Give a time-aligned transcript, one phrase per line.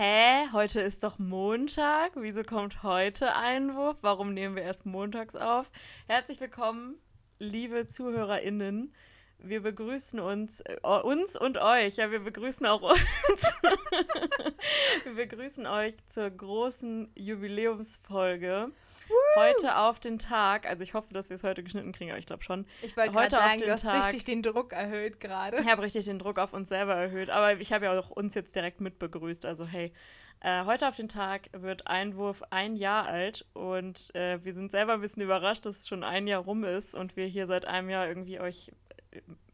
[0.00, 2.12] hä, heute ist doch Montag.
[2.14, 3.98] Wieso kommt heute Einwurf?
[4.00, 5.70] Warum nehmen wir erst montags auf?
[6.06, 6.94] Herzlich willkommen,
[7.38, 8.94] liebe ZuhörerInnen.
[9.36, 11.96] Wir begrüßen uns, äh, uns und euch.
[11.96, 13.54] Ja, wir begrüßen auch uns.
[15.04, 18.72] wir begrüßen euch zur großen Jubiläumsfolge.
[19.36, 22.26] Heute auf den Tag, also ich hoffe, dass wir es heute geschnitten kriegen, aber ich
[22.26, 22.66] glaube schon.
[22.82, 25.60] Ich wollte gerade sagen, du hast Tag, richtig den Druck erhöht gerade.
[25.60, 28.34] Ich habe richtig den Druck auf uns selber erhöht, aber ich habe ja auch uns
[28.34, 29.92] jetzt direkt mitbegrüßt, also hey.
[30.42, 34.94] Äh, heute auf den Tag wird Einwurf ein Jahr alt und äh, wir sind selber
[34.94, 37.90] ein bisschen überrascht, dass es schon ein Jahr rum ist und wir hier seit einem
[37.90, 38.70] Jahr irgendwie euch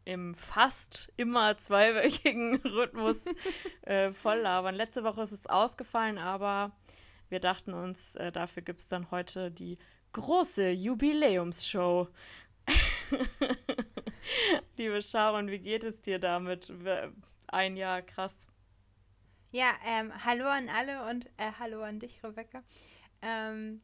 [0.05, 3.25] im fast immer zweiwöchigen Rhythmus
[3.81, 4.75] äh, voll labern.
[4.75, 6.71] Letzte Woche ist es ausgefallen, aber
[7.29, 9.77] wir dachten uns, äh, dafür gibt es dann heute die
[10.13, 12.07] große Jubiläumsshow.
[14.77, 16.71] Liebe Sharon, wie geht es dir damit?
[17.47, 18.47] Ein Jahr, krass.
[19.51, 22.63] Ja, ähm, hallo an alle und äh, hallo an dich, Rebecca.
[23.21, 23.81] Ähm,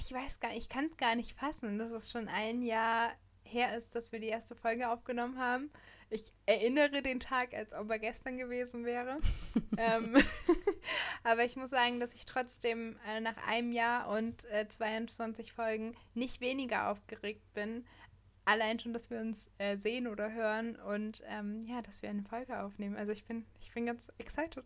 [0.00, 3.12] ich weiß gar nicht, ich kann es gar nicht fassen, dass es schon ein Jahr
[3.42, 5.70] her ist, dass wir die erste Folge aufgenommen haben.
[6.12, 9.18] Ich erinnere den Tag, als ob er gestern gewesen wäre.
[9.78, 10.16] ähm,
[11.22, 15.94] aber ich muss sagen, dass ich trotzdem äh, nach einem Jahr und äh, 22 Folgen
[16.14, 17.86] nicht weniger aufgeregt bin.
[18.44, 22.24] Allein schon, dass wir uns äh, sehen oder hören und ähm, ja, dass wir eine
[22.24, 22.96] Folge aufnehmen.
[22.96, 24.64] Also ich bin, ich bin ganz excited.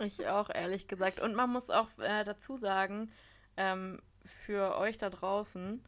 [0.00, 1.20] Ich auch, ehrlich gesagt.
[1.20, 3.10] Und man muss auch äh, dazu sagen,
[3.58, 5.82] ähm, für euch da draußen,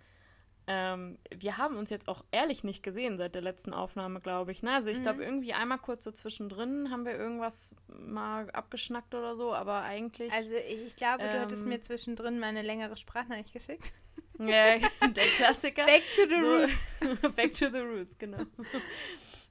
[0.69, 4.63] ähm, wir haben uns jetzt auch ehrlich nicht gesehen seit der letzten Aufnahme, glaube ich.
[4.63, 4.73] Ne?
[4.73, 5.03] Also ich mhm.
[5.03, 10.31] glaube, irgendwie einmal kurz so zwischendrin haben wir irgendwas mal abgeschnackt oder so, aber eigentlich.
[10.33, 13.93] Also ich, ich glaube, ähm, du hattest ähm, mir zwischendrin mal eine längere Sprachnachricht geschickt.
[14.39, 15.87] Ja, der Klassiker.
[15.87, 17.21] Back to the so, roots.
[17.35, 18.45] Back to the roots, genau.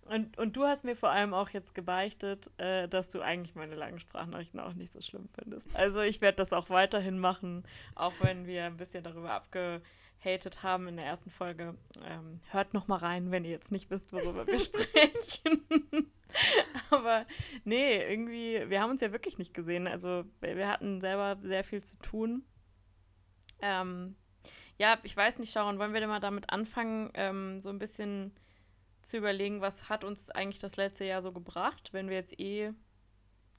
[0.10, 3.76] Und, und du hast mir vor allem auch jetzt gebeichtet, äh, dass du eigentlich meine
[3.76, 5.68] langen Sprachnachrichten auch nicht so schlimm findest.
[5.74, 7.64] Also ich werde das auch weiterhin machen,
[7.96, 9.82] auch wenn wir ein bisschen darüber abge
[10.28, 11.76] gehatet haben in der ersten Folge.
[12.06, 15.66] Ähm, hört noch mal rein, wenn ihr jetzt nicht wisst, worüber wir sprechen.
[16.90, 17.26] Aber
[17.64, 19.88] nee, irgendwie, wir haben uns ja wirklich nicht gesehen.
[19.88, 22.44] Also wir hatten selber sehr viel zu tun.
[23.62, 24.16] Ähm,
[24.78, 28.34] ja, ich weiß nicht, Sharon, wollen wir denn mal damit anfangen, ähm, so ein bisschen
[29.02, 32.74] zu überlegen, was hat uns eigentlich das letzte Jahr so gebracht, wenn wir jetzt eh.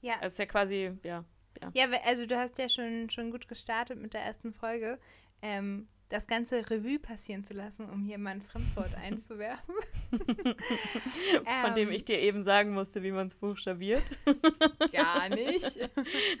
[0.01, 0.13] Ja.
[0.15, 1.25] Also es ist ja quasi, ja.
[1.61, 4.99] Ja, ja also du hast ja schon, schon gut gestartet mit der ersten Folge.
[5.41, 9.75] Ähm, das ganze Revue passieren zu lassen, um hier mal ein Fremdwort einzuwerfen.
[11.61, 14.03] Von dem ich dir eben sagen musste, wie man es buchstabiert.
[14.91, 15.77] Gar nicht.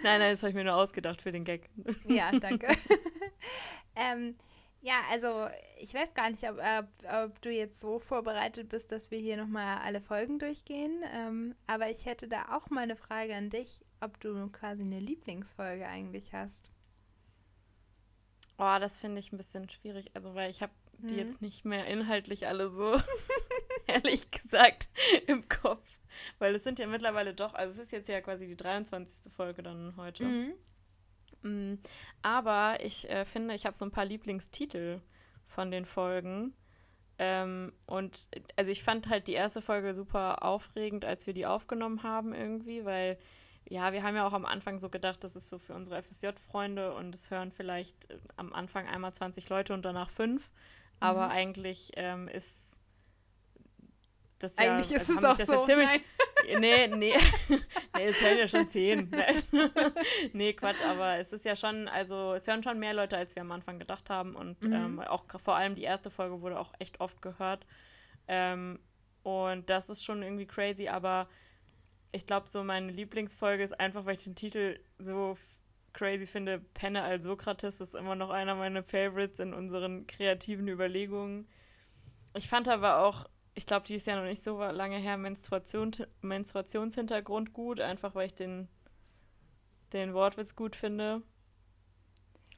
[0.03, 1.69] nein, nein, das habe ich mir nur ausgedacht für den Gag.
[2.07, 2.67] ja, danke.
[3.95, 4.35] ähm,
[4.81, 5.47] ja, also
[5.79, 9.37] ich weiß gar nicht, ob, ob, ob, du jetzt so vorbereitet bist, dass wir hier
[9.37, 11.03] nochmal alle Folgen durchgehen.
[11.13, 14.99] Ähm, aber ich hätte da auch mal eine Frage an dich, ob du quasi eine
[14.99, 16.71] Lieblingsfolge eigentlich hast.
[18.59, 20.11] Oh, das finde ich ein bisschen schwierig.
[20.13, 21.07] Also, weil ich habe mhm.
[21.07, 22.99] die jetzt nicht mehr inhaltlich alle so,
[23.87, 24.89] ehrlich gesagt,
[25.27, 25.97] im Kopf.
[26.39, 29.31] Weil es sind ja mittlerweile doch, also es ist jetzt ja quasi die 23.
[29.31, 30.25] Folge dann heute.
[30.25, 30.53] Mhm.
[31.41, 31.79] Mhm.
[32.21, 34.99] Aber ich äh, finde, ich habe so ein paar Lieblingstitel
[35.47, 36.53] von den Folgen.
[37.17, 38.27] Ähm, und
[38.57, 42.83] also ich fand halt die erste Folge super aufregend, als wir die aufgenommen haben irgendwie,
[42.83, 43.17] weil
[43.69, 46.93] ja, wir haben ja auch am Anfang so gedacht, das ist so für unsere FSJ-Freunde
[46.93, 50.49] und es hören vielleicht äh, am Anfang einmal 20 Leute und danach fünf.
[50.99, 51.31] Aber mhm.
[51.31, 52.79] eigentlich ähm, ist
[54.39, 54.73] das ja.
[54.73, 55.65] Eigentlich ist also es auch so.
[55.65, 55.89] ziemlich,
[56.59, 57.13] nee, nee.
[57.95, 59.11] nee, es hören ja schon zehn.
[60.33, 63.41] nee, Quatsch, aber es ist ja schon, also es hören schon mehr Leute, als wir
[63.41, 64.35] am Anfang gedacht haben.
[64.35, 64.73] Und mhm.
[64.73, 67.65] ähm, auch vor allem die erste Folge wurde auch echt oft gehört.
[68.27, 68.79] Ähm,
[69.23, 71.27] und das ist schon irgendwie crazy, aber
[72.11, 75.37] ich glaube, so meine Lieblingsfolge ist einfach, weil ich den Titel so
[75.93, 76.59] crazy finde.
[76.59, 81.47] Penne als Sokrates ist immer noch einer meiner Favorites in unseren kreativen Überlegungen.
[82.35, 83.25] Ich fand aber auch,
[83.55, 88.27] ich glaube, die ist ja noch nicht so lange her, Menstruation, Menstruationshintergrund gut, einfach weil
[88.27, 88.67] ich den,
[89.93, 91.21] den Wortwitz gut finde.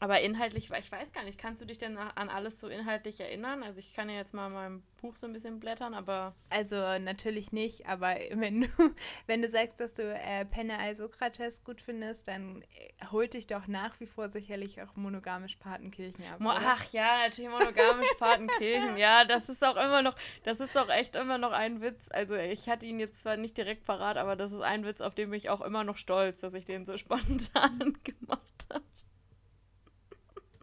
[0.01, 3.61] Aber inhaltlich, ich weiß gar nicht, kannst du dich denn an alles so inhaltlich erinnern?
[3.61, 6.33] Also ich kann ja jetzt mal in meinem Buch so ein bisschen blättern, aber...
[6.49, 8.67] Also natürlich nicht, aber wenn du,
[9.27, 13.45] wenn du sagst, dass du äh, Penne al Sokrates gut findest, dann äh, holt dich
[13.45, 16.39] doch nach wie vor sicherlich auch monogamisch Patenkirchen ab.
[16.39, 18.97] Mo Ach ja, natürlich monogamisch Patenkirchen.
[18.97, 22.09] Ja, das ist auch immer noch, das ist auch echt immer noch ein Witz.
[22.11, 25.13] Also ich hatte ihn jetzt zwar nicht direkt parat, aber das ist ein Witz, auf
[25.13, 28.83] den bin ich auch immer noch stolz, dass ich den so spontan gemacht habe.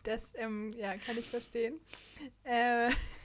[0.09, 1.81] Das, ähm, ja, kann ich verstehen.
[2.45, 2.91] Äh,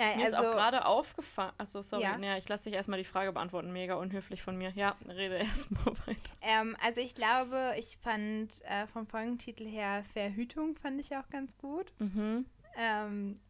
[0.00, 1.52] Ja, mir also, ist auch also gerade aufgefallen.
[1.58, 2.04] Achso, sorry.
[2.04, 2.18] Ja.
[2.18, 3.70] ja ich lasse dich erstmal die Frage beantworten.
[3.70, 4.72] Mega unhöflich von mir.
[4.74, 6.32] Ja, rede erstmal weiter.
[6.40, 11.58] Ähm, also ich glaube, ich fand äh, vom Folgentitel her Verhütung fand ich auch ganz
[11.58, 11.92] gut.
[11.98, 12.46] Mhm.
[12.78, 13.40] Ähm,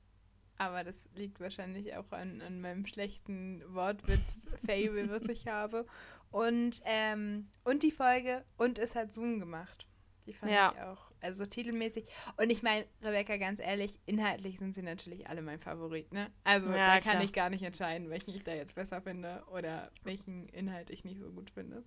[0.58, 5.86] aber das liegt wahrscheinlich auch an, an meinem schlechten Wortwitz-Fable, was ich habe.
[6.32, 9.86] Und, ähm, und die Folge und es hat Zoom gemacht.
[10.26, 10.72] Die fand ja.
[10.74, 11.10] ich auch.
[11.20, 12.06] Also titelmäßig.
[12.36, 16.30] Und ich meine, Rebecca, ganz ehrlich, inhaltlich sind sie natürlich alle mein Favorit, ne?
[16.44, 17.24] Also ja, da kann klar.
[17.24, 21.20] ich gar nicht entscheiden, welchen ich da jetzt besser finde oder welchen Inhalt ich nicht
[21.20, 21.84] so gut finde.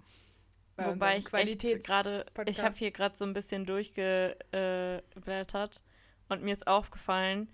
[0.76, 5.84] Bei Wobei ich gerade, ich habe hier gerade so ein bisschen durchgeblättert
[6.30, 7.50] und mir ist aufgefallen,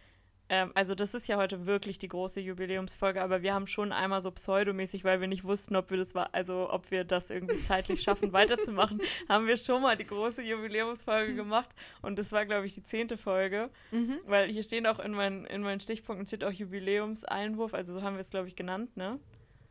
[0.49, 4.21] ähm, also das ist ja heute wirklich die große Jubiläumsfolge, aber wir haben schon einmal
[4.21, 7.61] so pseudomäßig, weil wir nicht wussten, ob wir das war, also ob wir das irgendwie
[7.61, 11.69] zeitlich schaffen, weiterzumachen, haben wir schon mal die große Jubiläumsfolge gemacht
[12.01, 14.19] und das war, glaube ich, die zehnte Folge, mhm.
[14.25, 18.15] weil hier stehen auch in, mein, in meinen Stichpunkten steht auch Jubiläumseinwurf, also so haben
[18.15, 19.19] wir es, glaube ich, genannt, ne?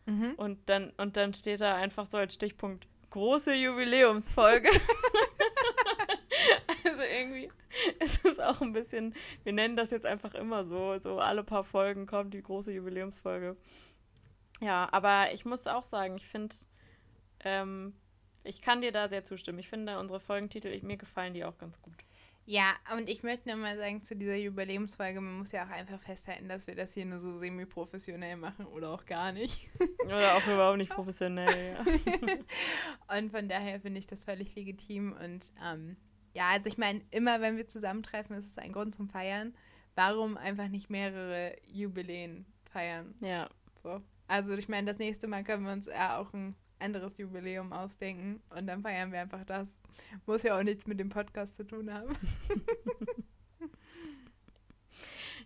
[0.06, 0.34] Mhm.
[0.36, 4.70] Und, dann, und dann steht da einfach so als Stichpunkt große Jubiläumsfolge.
[8.00, 9.14] es ist auch ein bisschen,
[9.44, 13.56] wir nennen das jetzt einfach immer so, so alle paar Folgen kommt die große Jubiläumsfolge.
[14.60, 16.54] Ja, aber ich muss auch sagen, ich finde,
[17.40, 17.94] ähm,
[18.44, 19.58] ich kann dir da sehr zustimmen.
[19.58, 21.94] Ich finde unsere Folgentitel, ich, mir gefallen die auch ganz gut.
[22.50, 26.00] Ja, und ich möchte nur mal sagen, zu dieser Jubiläumsfolge, man muss ja auch einfach
[26.00, 29.68] festhalten, dass wir das hier nur so semi-professionell machen oder auch gar nicht.
[30.06, 33.14] Oder auch überhaupt nicht professionell, ja.
[33.18, 35.98] und von daher finde ich das völlig legitim und ähm,
[36.34, 39.54] ja, also ich meine, immer wenn wir zusammentreffen, ist es ein Grund zum Feiern.
[39.94, 43.14] Warum einfach nicht mehrere Jubiläen feiern?
[43.20, 43.48] Ja.
[43.82, 44.00] So.
[44.28, 48.40] Also ich meine, das nächste Mal können wir uns ja auch ein anderes Jubiläum ausdenken
[48.50, 49.80] und dann feiern wir einfach das.
[50.26, 52.14] Muss ja auch nichts mit dem Podcast zu tun haben.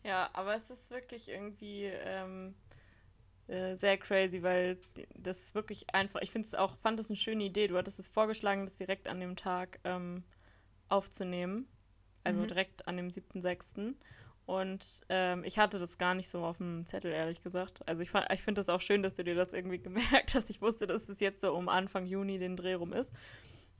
[0.05, 2.55] ja, aber es ist wirklich irgendwie ähm,
[3.47, 4.79] äh, sehr crazy, weil
[5.15, 7.69] das ist wirklich einfach, ich finde es auch, fand es eine schöne Idee.
[7.69, 10.25] Du hattest es vorgeschlagen, das direkt an dem Tag ähm,
[10.93, 11.67] aufzunehmen.
[12.25, 12.49] Also mhm.
[12.49, 13.95] direkt an dem 7.6.
[14.45, 17.87] Und ähm, ich hatte das gar nicht so auf dem Zettel, ehrlich gesagt.
[17.87, 20.51] Also ich, ich finde das auch schön, dass du dir das irgendwie gemerkt hast.
[20.51, 23.13] Ich wusste, dass es jetzt so um Anfang Juni den Dreh rum ist.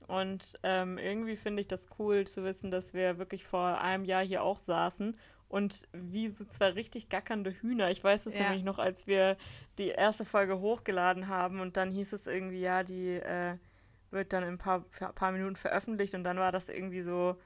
[0.07, 4.23] Und ähm, irgendwie finde ich das cool zu wissen, dass wir wirklich vor einem Jahr
[4.23, 5.17] hier auch saßen
[5.47, 7.91] und wie so zwei richtig gackernde Hühner.
[7.91, 8.43] Ich weiß es ja.
[8.43, 9.37] nämlich noch, als wir
[9.77, 13.57] die erste Folge hochgeladen haben und dann hieß es irgendwie, ja, die äh,
[14.13, 17.37] wird dann in ein paar, paar Minuten veröffentlicht und dann war das irgendwie so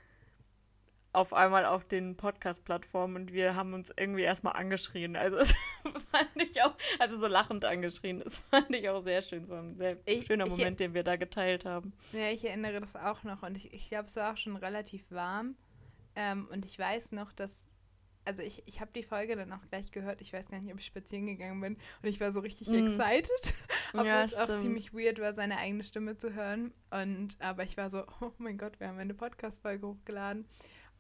[1.14, 5.16] auf einmal auf den Podcast-Plattformen und wir haben uns irgendwie erstmal angeschrien.
[5.16, 5.38] Also
[5.84, 8.20] das fand ich auch, also so lachend angeschrien.
[8.20, 9.44] Das fand ich auch sehr schön.
[9.44, 11.94] Es war ein sehr ich, schöner ich, Moment, den wir da geteilt haben.
[12.12, 15.10] Ja, ich erinnere das auch noch und ich, ich glaube, es war auch schon relativ
[15.10, 15.56] warm.
[16.16, 17.68] Ähm, und ich weiß noch, dass
[18.28, 20.22] also ich, ich habe die Folge dann auch gleich gehört.
[20.22, 21.74] Ich weiß gar nicht, ob ich spazieren gegangen bin.
[21.76, 22.86] Und ich war so richtig mm.
[22.86, 23.54] excited.
[23.94, 26.74] Obwohl ja, es auch ziemlich weird war, seine eigene Stimme zu hören.
[26.92, 30.46] Und aber ich war so, oh mein Gott, wir haben eine Podcast-Folge hochgeladen.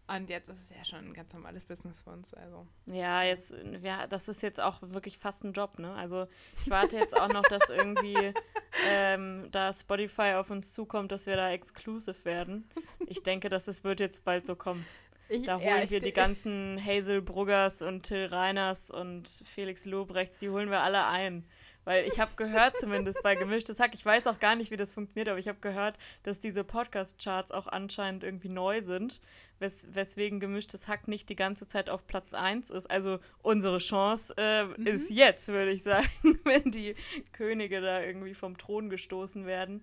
[0.09, 2.33] Und jetzt ist es ja schon ein ganz normales Business für uns.
[2.33, 2.65] Also.
[2.85, 5.93] Ja, jetzt, ja, das ist jetzt auch wirklich fast ein Job, ne?
[5.95, 6.27] Also
[6.63, 8.15] ich warte jetzt auch noch, dass irgendwie
[8.89, 12.69] ähm, da Spotify auf uns zukommt, dass wir da exclusive werden.
[13.07, 14.85] Ich denke, dass es wird jetzt bald so kommen.
[15.29, 20.39] Ich, da holen ja, wir die ganzen Hazel Bruggers und Till Reiners und Felix Lobrechts,
[20.39, 21.45] die holen wir alle ein.
[21.87, 24.91] Weil ich habe gehört, zumindest bei Gemischtes Hack, ich weiß auch gar nicht, wie das
[24.91, 29.21] funktioniert, aber ich habe gehört, dass diese Podcast-Charts auch anscheinend irgendwie neu sind,
[29.59, 32.91] wes weswegen Gemischtes Hack nicht die ganze Zeit auf Platz 1 ist.
[32.91, 34.85] Also unsere Chance äh, mhm.
[34.85, 36.09] ist jetzt, würde ich sagen,
[36.43, 36.95] wenn die
[37.31, 39.81] Könige da irgendwie vom Thron gestoßen werden.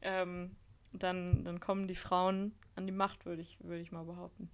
[0.00, 0.56] Ähm,
[0.94, 4.48] dann, dann kommen die Frauen an die Macht, würde ich, würd ich mal behaupten.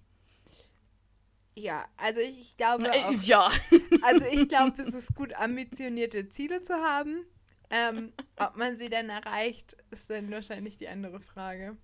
[1.55, 3.49] Ja, also ich glaube äh, auch, Ja.
[4.03, 7.25] Also ich glaube, es ist gut, ambitionierte Ziele zu haben.
[7.69, 11.77] Ähm, ob man sie denn erreicht, ist dann wahrscheinlich die andere Frage.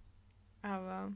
[0.62, 1.14] Aber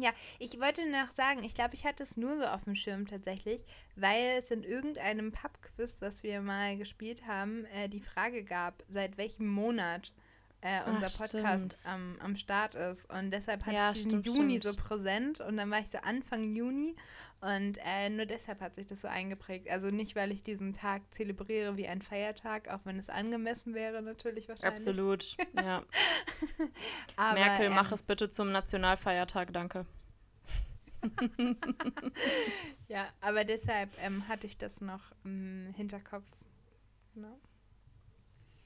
[0.00, 3.06] ja, ich wollte noch sagen, ich glaube, ich hatte es nur so auf dem Schirm
[3.06, 3.64] tatsächlich,
[3.96, 9.18] weil es in irgendeinem Pub-Quiz, was wir mal gespielt haben, äh, die Frage gab, seit
[9.18, 10.12] welchem Monat
[10.62, 13.10] äh, unser Ach, Podcast am, am Start ist.
[13.10, 14.76] Und deshalb hatte ja, ich diesen stimmt, Juni stimmt.
[14.76, 16.96] so präsent und dann war ich so Anfang Juni
[17.40, 19.70] und äh, nur deshalb hat sich das so eingeprägt.
[19.70, 24.02] Also nicht, weil ich diesen Tag zelebriere wie ein Feiertag, auch wenn es angemessen wäre,
[24.02, 24.72] natürlich wahrscheinlich.
[24.72, 25.82] Absolut, ja.
[27.16, 29.86] Aber, Merkel, ähm, mach es bitte zum Nationalfeiertag, danke.
[32.88, 36.26] ja, aber deshalb ähm, hatte ich das noch im Hinterkopf.
[37.14, 37.38] Genau.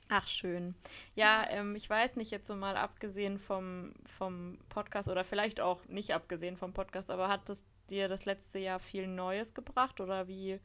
[0.08, 0.74] Ach, schön.
[1.14, 5.84] Ja, ähm, ich weiß nicht, jetzt so mal abgesehen vom, vom Podcast oder vielleicht auch
[5.86, 10.28] nicht abgesehen vom Podcast, aber hat das dir das letzte Jahr viel Neues gebracht oder
[10.28, 10.60] wie,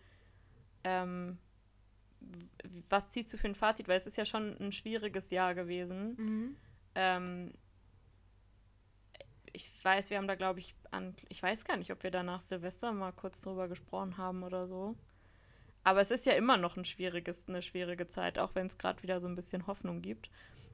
[0.84, 1.38] ähm,
[2.90, 3.88] was ziehst du für ein Fazit?
[3.88, 6.16] Weil es ist ja schon ein schwieriges Jahr gewesen.
[6.18, 6.58] Mhm.
[6.96, 7.54] Ähm,
[9.54, 12.24] ich weiß, wir haben da, glaube ich, an, ich weiß gar nicht, ob wir da
[12.24, 14.96] nach Silvester mal kurz drüber gesprochen haben oder so.
[15.84, 19.02] Aber es ist ja immer noch ein schwieriges, eine schwierige Zeit, auch wenn es gerade
[19.02, 20.30] wieder so ein bisschen Hoffnung gibt.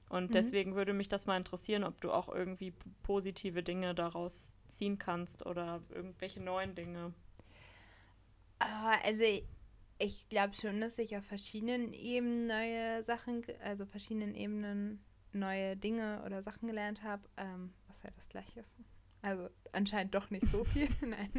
[0.09, 0.33] Und mhm.
[0.33, 5.45] deswegen würde mich das mal interessieren, ob du auch irgendwie positive Dinge daraus ziehen kannst
[5.45, 7.13] oder irgendwelche neuen Dinge.
[8.59, 9.23] Ah, also
[9.97, 15.01] ich glaube schon, dass ich auf verschiedenen Ebenen neue Sachen, also verschiedenen Ebenen
[15.33, 18.75] neue Dinge oder Sachen gelernt habe, ähm, was ja das gleiche ist.
[19.21, 20.87] Also anscheinend doch nicht so viel.
[21.01, 21.31] Nein.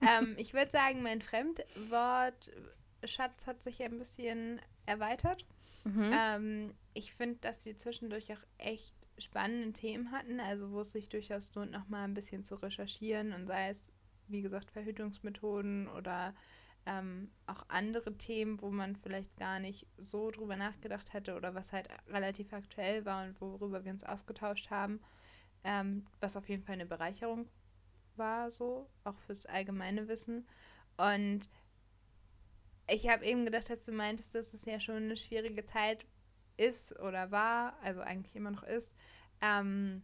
[0.00, 5.44] ähm, ich würde sagen, mein Fremdwortschatz hat sich ein bisschen erweitert.
[5.84, 6.10] Mhm.
[6.12, 11.08] Ähm, ich finde, dass wir zwischendurch auch echt spannende Themen hatten, also wo es sich
[11.08, 13.92] durchaus lohnt, nochmal ein bisschen zu recherchieren und sei es,
[14.28, 16.34] wie gesagt, Verhütungsmethoden oder
[16.86, 21.72] ähm, auch andere Themen, wo man vielleicht gar nicht so drüber nachgedacht hätte oder was
[21.72, 25.00] halt relativ aktuell war und worüber wir uns ausgetauscht haben,
[25.64, 27.48] ähm, was auf jeden Fall eine Bereicherung
[28.16, 30.46] war, so, auch fürs allgemeine Wissen.
[30.96, 31.48] Und
[32.88, 36.04] ich habe eben gedacht, als du meintest, dass es ja schon eine schwierige Zeit
[36.56, 38.94] ist oder war, also eigentlich immer noch ist,
[39.40, 40.02] ähm,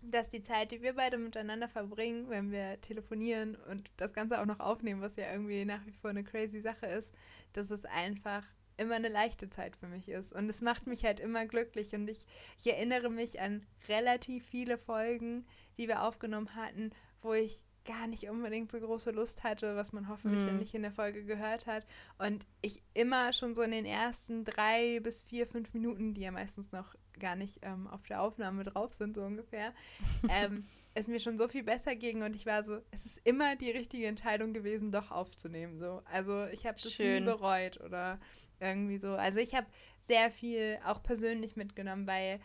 [0.00, 4.46] dass die Zeit, die wir beide miteinander verbringen, wenn wir telefonieren und das Ganze auch
[4.46, 7.14] noch aufnehmen, was ja irgendwie nach wie vor eine crazy Sache ist,
[7.52, 8.44] dass es einfach
[8.76, 10.32] immer eine leichte Zeit für mich ist.
[10.32, 11.94] Und es macht mich halt immer glücklich.
[11.94, 12.24] Und ich,
[12.58, 18.28] ich erinnere mich an relativ viele Folgen, die wir aufgenommen hatten, wo ich gar nicht
[18.28, 20.58] unbedingt so große Lust hatte, was man hoffentlich mhm.
[20.58, 21.86] nicht in der Folge gehört hat.
[22.18, 26.30] Und ich immer schon so in den ersten drei bis vier, fünf Minuten, die ja
[26.30, 29.72] meistens noch gar nicht ähm, auf der Aufnahme drauf sind, so ungefähr,
[30.28, 33.56] ähm, es mir schon so viel besser ging und ich war so, es ist immer
[33.56, 35.78] die richtige Entscheidung gewesen, doch aufzunehmen.
[35.78, 36.02] So.
[36.12, 37.24] Also ich habe das Schön.
[37.24, 38.20] nie bereut oder
[38.60, 39.14] irgendwie so.
[39.14, 39.66] Also ich habe
[40.00, 42.40] sehr viel auch persönlich mitgenommen, weil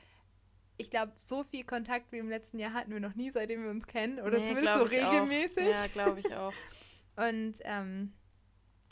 [0.77, 3.69] ich glaube, so viel Kontakt wie im letzten Jahr hatten wir noch nie, seitdem wir
[3.69, 4.19] uns kennen.
[4.19, 5.63] Oder nee, zumindest so regelmäßig.
[5.65, 5.71] Auch.
[5.71, 6.53] Ja, glaube ich auch.
[7.15, 8.13] Und ähm,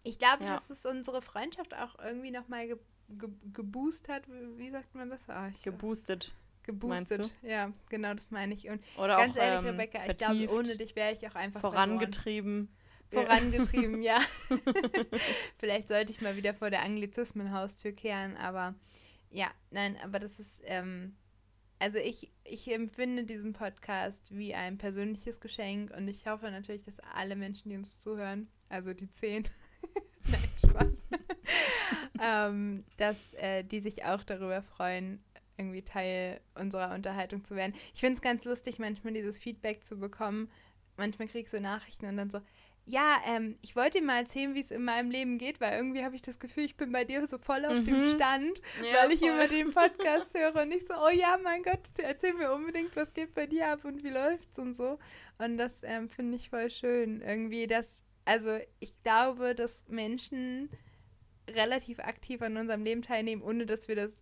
[0.03, 0.53] ich glaube, ja.
[0.53, 2.77] dass es unsere Freundschaft auch irgendwie nochmal ge
[3.09, 4.23] ge geboostet hat.
[4.55, 5.29] Wie sagt man das?
[5.29, 6.33] Ah, geboostet.
[6.63, 8.69] Geboostet, ja, genau, das meine ich.
[8.69, 11.33] Und Oder ganz auch, ehrlich, ähm, Rebecca, vertieft, ich glaube, ohne dich wäre ich auch
[11.33, 12.69] einfach vorangetrieben.
[13.09, 13.27] Verloren.
[13.27, 14.19] Vorangetrieben, ja.
[15.57, 18.75] Vielleicht sollte ich mal wieder vor der Anglizismen-Haustür kehren, aber
[19.31, 21.15] ja, nein, aber das ist, ähm,
[21.81, 26.99] also ich, ich empfinde diesen Podcast wie ein persönliches Geschenk und ich hoffe natürlich, dass
[26.99, 29.45] alle Menschen, die uns zuhören, also die zehn,
[30.29, 31.01] nein, Spaß,
[32.21, 35.23] ähm, dass äh, die sich auch darüber freuen,
[35.57, 37.73] irgendwie Teil unserer Unterhaltung zu werden.
[37.95, 40.51] Ich finde es ganz lustig, manchmal dieses Feedback zu bekommen.
[40.97, 42.41] Manchmal kriegst du Nachrichten und dann so,
[42.85, 46.03] ja, ähm, ich wollte dir mal erzählen, wie es in meinem Leben geht, weil irgendwie
[46.03, 47.85] habe ich das Gefühl, ich bin bei dir so voll auf mhm.
[47.85, 49.29] dem Stand, ja, weil ich voll.
[49.29, 53.13] immer den Podcast höre und nicht so, oh ja, mein Gott, erzähl mir unbedingt, was
[53.13, 54.97] geht bei dir ab und wie läuft's und so.
[55.37, 57.21] Und das ähm, finde ich voll schön.
[57.21, 60.69] Irgendwie, dass, also ich glaube, dass Menschen
[61.49, 64.17] relativ aktiv an unserem Leben teilnehmen, ohne dass wir das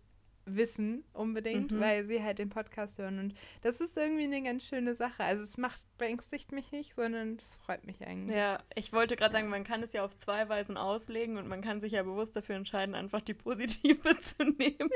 [0.56, 1.80] wissen unbedingt, mhm.
[1.80, 3.18] weil sie halt den Podcast hören.
[3.18, 5.22] Und das ist irgendwie eine ganz schöne Sache.
[5.22, 8.36] Also es macht, beängstigt mich nicht, sondern es freut mich eigentlich.
[8.36, 11.62] Ja, ich wollte gerade sagen, man kann es ja auf zwei Weisen auslegen und man
[11.62, 14.90] kann sich ja bewusst dafür entscheiden, einfach die positive zu nehmen,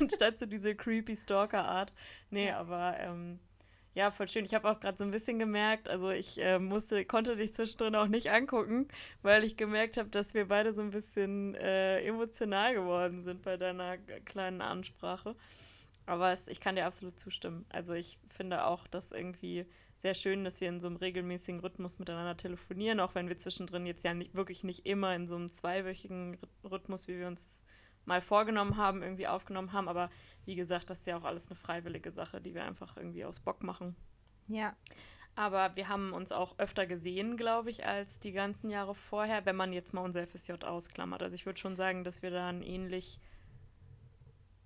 [0.00, 1.92] anstatt so diese creepy Stalker-Art.
[2.30, 2.58] Nee, ja.
[2.58, 3.38] aber ähm,
[3.96, 4.44] ja, voll schön.
[4.44, 7.94] Ich habe auch gerade so ein bisschen gemerkt, also ich äh, musste, konnte dich zwischendrin
[7.94, 8.88] auch nicht angucken,
[9.22, 13.56] weil ich gemerkt habe, dass wir beide so ein bisschen äh, emotional geworden sind bei
[13.56, 15.34] deiner kleinen Ansprache.
[16.04, 17.64] Aber es, ich kann dir absolut zustimmen.
[17.70, 19.64] Also ich finde auch, dass irgendwie
[19.96, 23.86] sehr schön, dass wir in so einem regelmäßigen Rhythmus miteinander telefonieren, auch wenn wir zwischendrin
[23.86, 26.36] jetzt ja nicht, wirklich nicht immer in so einem zweiwöchigen
[26.70, 27.64] Rhythmus, wie wir uns das
[28.06, 29.88] mal vorgenommen haben, irgendwie aufgenommen haben.
[29.88, 30.10] Aber
[30.46, 33.40] wie gesagt, das ist ja auch alles eine freiwillige Sache, die wir einfach irgendwie aus
[33.40, 33.94] Bock machen.
[34.48, 34.74] Ja.
[35.34, 39.56] Aber wir haben uns auch öfter gesehen, glaube ich, als die ganzen Jahre vorher, wenn
[39.56, 41.22] man jetzt mal unser FSJ ausklammert.
[41.22, 43.20] Also ich würde schon sagen, dass wir dann ähnlich.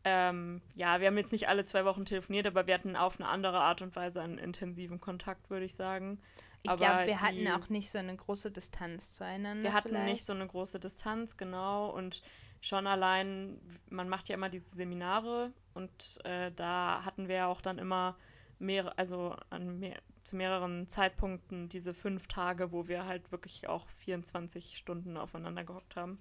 [0.04, 3.28] Ähm, ja, wir haben jetzt nicht alle zwei Wochen telefoniert, aber wir hatten auf eine
[3.28, 6.20] andere Art und Weise einen intensiven Kontakt, würde ich sagen.
[6.62, 9.64] Ich glaube, wir die, hatten auch nicht so eine große Distanz zueinander.
[9.64, 10.12] Wir hatten vielleicht.
[10.12, 11.90] nicht so eine große Distanz, genau.
[11.90, 12.22] Und
[12.60, 17.60] schon allein, man macht ja immer diese Seminare und äh, da hatten wir ja auch
[17.60, 18.16] dann immer
[18.58, 24.76] mehrere, also mehr, zu mehreren Zeitpunkten diese fünf Tage, wo wir halt wirklich auch 24
[24.76, 26.18] Stunden aufeinander gehockt haben.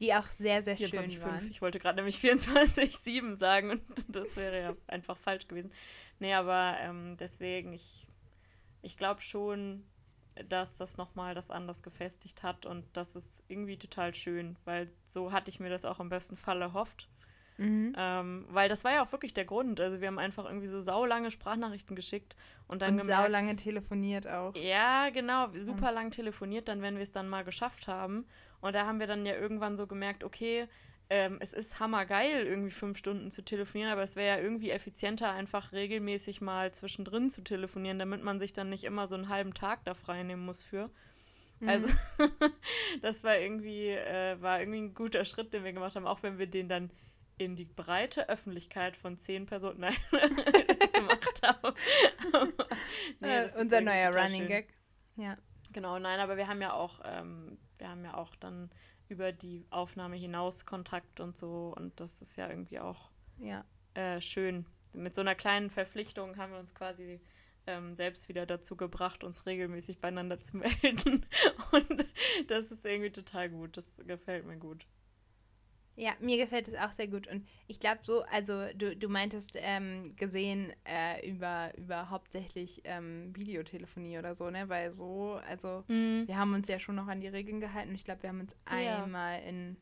[0.00, 1.40] Die auch sehr, sehr 24, schön waren.
[1.40, 1.50] 5.
[1.50, 5.72] Ich wollte gerade nämlich 24-7 sagen und das wäre ja einfach falsch gewesen.
[6.18, 8.08] Nee, aber ähm, deswegen, ich,
[8.80, 9.84] ich glaube schon,
[10.48, 15.32] dass das nochmal das anders gefestigt hat und das ist irgendwie total schön, weil so
[15.32, 17.08] hatte ich mir das auch im besten Fall erhofft.
[17.58, 17.94] Mhm.
[17.96, 19.80] Ähm, weil das war ja auch wirklich der Grund.
[19.80, 22.34] Also wir haben einfach irgendwie so saulange Sprachnachrichten geschickt
[22.66, 24.54] und dann und gemerkt, saulange telefoniert auch.
[24.56, 28.26] Ja, genau, super lang telefoniert, dann wenn wir es dann mal geschafft haben.
[28.60, 30.66] Und da haben wir dann ja irgendwann so gemerkt, okay,
[31.12, 35.30] ähm, es ist hammergeil, irgendwie fünf Stunden zu telefonieren, aber es wäre ja irgendwie effizienter,
[35.30, 39.52] einfach regelmäßig mal zwischendrin zu telefonieren, damit man sich dann nicht immer so einen halben
[39.52, 40.88] Tag da freinehmen muss für.
[41.60, 41.68] Mhm.
[41.68, 41.88] Also,
[43.02, 46.38] das war irgendwie, äh, war irgendwie ein guter Schritt, den wir gemacht haben, auch wenn
[46.38, 46.90] wir den dann
[47.36, 49.96] in die breite Öffentlichkeit von zehn Personen nein,
[50.94, 51.74] gemacht haben.
[53.20, 54.48] nee, unser neuer Running schön.
[54.48, 54.74] Gag.
[55.16, 55.36] Ja.
[55.72, 58.70] Genau, nein, aber wir haben ja auch, ähm, wir haben ja auch dann
[59.12, 63.64] über die Aufnahme hinaus Kontakt und so und das ist ja irgendwie auch ja.
[63.94, 64.66] äh, schön.
[64.92, 67.20] Mit so einer kleinen Verpflichtung haben wir uns quasi
[67.66, 71.26] ähm, selbst wieder dazu gebracht, uns regelmäßig beieinander zu melden.
[71.70, 72.06] Und
[72.48, 73.76] das ist irgendwie total gut.
[73.76, 74.86] Das gefällt mir gut.
[75.94, 77.28] Ja, mir gefällt es auch sehr gut.
[77.28, 83.36] Und ich glaube so, also du, du meintest ähm, gesehen äh, über, über hauptsächlich ähm,
[83.36, 84.68] Videotelefonie oder so, ne?
[84.68, 86.26] Weil so, also mhm.
[86.26, 87.94] wir haben uns ja schon noch an die Regeln gehalten.
[87.94, 89.04] Ich glaube, wir haben uns ja.
[89.04, 89.76] einmal in,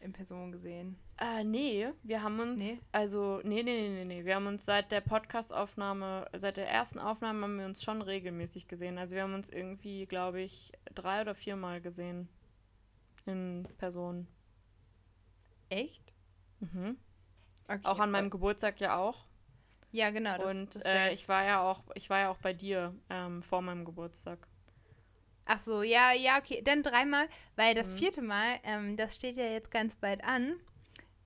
[0.00, 0.98] in Person gesehen.
[1.18, 2.78] Äh, nee, wir haben uns, nee?
[2.92, 4.24] also, nee, nee, nee, nee, nee.
[4.26, 8.68] Wir haben uns seit der Podcast-Aufnahme, seit der ersten Aufnahme haben wir uns schon regelmäßig
[8.68, 8.98] gesehen.
[8.98, 12.28] Also wir haben uns irgendwie, glaube ich, drei oder viermal gesehen.
[13.26, 14.26] In Person.
[15.70, 16.12] Echt?
[16.60, 16.98] Mhm.
[17.66, 17.80] Okay.
[17.84, 19.24] Auch an meinem äh, Geburtstag ja auch.
[19.92, 20.36] Ja, genau.
[20.38, 23.42] Das, und das äh, ich war ja auch, ich war ja auch bei dir ähm,
[23.42, 24.46] vor meinem Geburtstag.
[25.46, 26.62] Ach so, ja, ja, okay.
[26.62, 27.98] Dann dreimal, weil das mhm.
[27.98, 30.54] vierte Mal, ähm, das steht ja jetzt ganz bald an.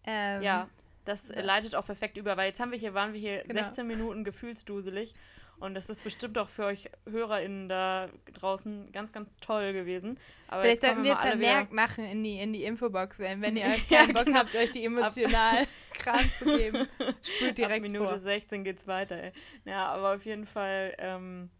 [0.06, 0.68] Ähm, ja,
[1.04, 1.40] das ja.
[1.42, 3.62] leitet auch perfekt über, weil jetzt haben wir hier, waren wir hier genau.
[3.62, 5.14] 16 Minuten gefühlsduselig
[5.60, 10.18] und das ist bestimmt auch für euch HörerInnen da draußen ganz, ganz toll gewesen.
[10.48, 13.88] Aber Vielleicht sollten wir vermerkt machen in die, in die Infobox, wenn, wenn ihr euch
[13.88, 14.38] keinen Bock genau.
[14.38, 16.88] habt, euch die emotional Kram zu geben.
[17.22, 18.18] Spült direkt Ab Minute vor.
[18.18, 19.16] 16 geht's weiter.
[19.16, 19.32] Ey.
[19.64, 21.50] Ja, aber auf jeden Fall, ähm,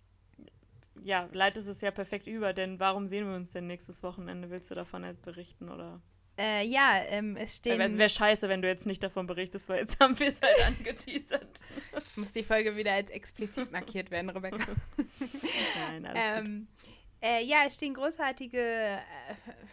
[1.03, 4.51] ja, leitet es ja perfekt über, denn warum sehen wir uns denn nächstes Wochenende?
[4.51, 6.01] Willst du davon halt berichten oder?
[6.37, 7.79] Äh, ja, ähm, es steht.
[7.81, 10.57] Also wäre scheiße, wenn du jetzt nicht davon berichtest, weil jetzt haben wir es halt
[10.67, 11.61] angeteasert.
[12.17, 14.59] Muss die Folge wieder als explizit markiert werden, Rebecca.
[15.89, 16.89] Nein, alles ähm, gut.
[17.25, 19.01] Äh, ja, es stehen großartige äh,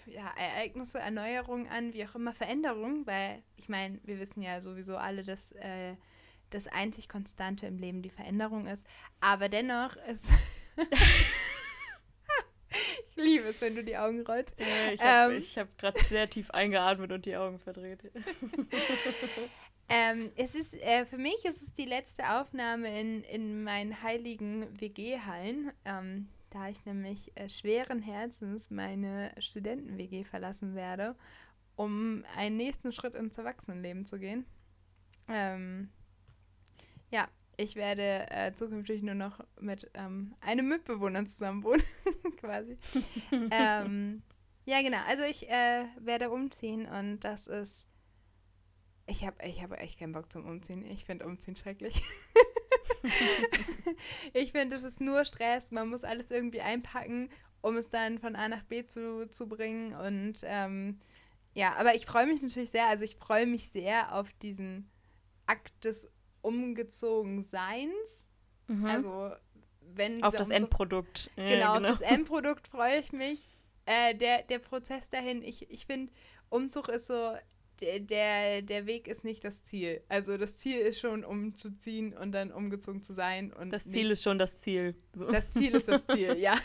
[0.06, 4.97] ja, Ereignisse, Erneuerungen an, wie auch immer Veränderungen, weil ich meine, wir wissen ja sowieso
[4.97, 5.95] alle, dass äh,
[6.52, 8.86] das einzig Konstante im Leben die Veränderung ist.
[9.19, 10.28] Aber dennoch ist.
[13.21, 14.60] liebe es, wenn du die Augen rollst.
[14.60, 17.99] Ja, ich habe ähm, hab gerade sehr tief eingeatmet und die Augen verdreht.
[19.89, 24.67] ähm, es ist, äh, für mich ist es die letzte Aufnahme in, in meinen heiligen
[24.79, 25.71] WG-Hallen.
[25.86, 31.15] Ähm, da ich nämlich äh, schweren Herzens meine Studenten-WG verlassen werde,
[31.75, 34.45] um einen nächsten Schritt ins Erwachsenenleben zu gehen.
[35.29, 35.89] Ähm,
[37.10, 37.27] ja,
[37.62, 41.84] ich werde äh, zukünftig nur noch mit ähm, einem Mitbewohner zusammen wohnen,
[42.38, 42.78] quasi.
[43.52, 44.24] ähm,
[44.65, 45.00] ja, genau.
[45.08, 47.88] Also ich äh, werde umziehen und das ist.
[49.08, 50.86] Ich habe ich hab echt keinen Bock zum Umziehen.
[50.86, 52.02] Ich finde Umziehen schrecklich.
[54.34, 55.71] ich finde, es ist nur Stress.
[55.71, 57.30] Man muss alles irgendwie einpacken,
[57.62, 59.93] um es dann von A nach B zu, zu bringen.
[59.95, 61.00] Und ähm,
[61.54, 62.88] ja, aber ich freue mich natürlich sehr.
[62.88, 64.89] Also ich freue mich sehr auf diesen
[65.47, 66.10] Akt des
[66.41, 68.30] umgezogen Seins.
[68.67, 68.86] Mhm.
[68.86, 69.32] Also
[69.95, 71.32] wenn auf das Umzug Endprodukt.
[71.36, 73.41] Ja, genau, genau, auf das Endprodukt freue ich mich.
[73.86, 76.12] Äh, der, der Prozess dahin, ich, ich finde,
[76.49, 77.34] Umzug ist so,
[77.82, 80.04] der, der Weg ist nicht das Ziel.
[80.08, 83.51] Also das Ziel ist schon, umzuziehen und dann umgezogen zu sein.
[83.51, 84.95] Und das Ziel ist schon das Ziel.
[85.13, 85.32] So.
[85.32, 86.60] Das Ziel ist das Ziel, ja.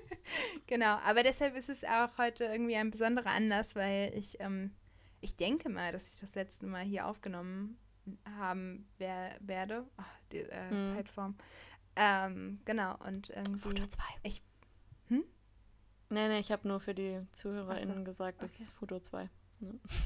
[0.66, 4.72] genau, aber deshalb ist es auch heute irgendwie ein besonderer Anlass, weil ich, ähm,
[5.22, 7.78] ich denke mal, dass ich das letzte Mal hier aufgenommen
[8.38, 9.86] haben wer werde.
[9.98, 10.86] Oh, die äh, mhm.
[10.86, 11.36] Zeitform.
[11.96, 13.60] Ähm, genau, und irgendwie.
[13.60, 14.02] Foto 2.
[14.22, 14.42] Ich.
[15.08, 15.24] Hm?
[16.08, 18.62] Nee, nee, ich habe nur für die ZuhörerInnen so, gesagt, das okay.
[18.62, 19.28] ist Foto 2.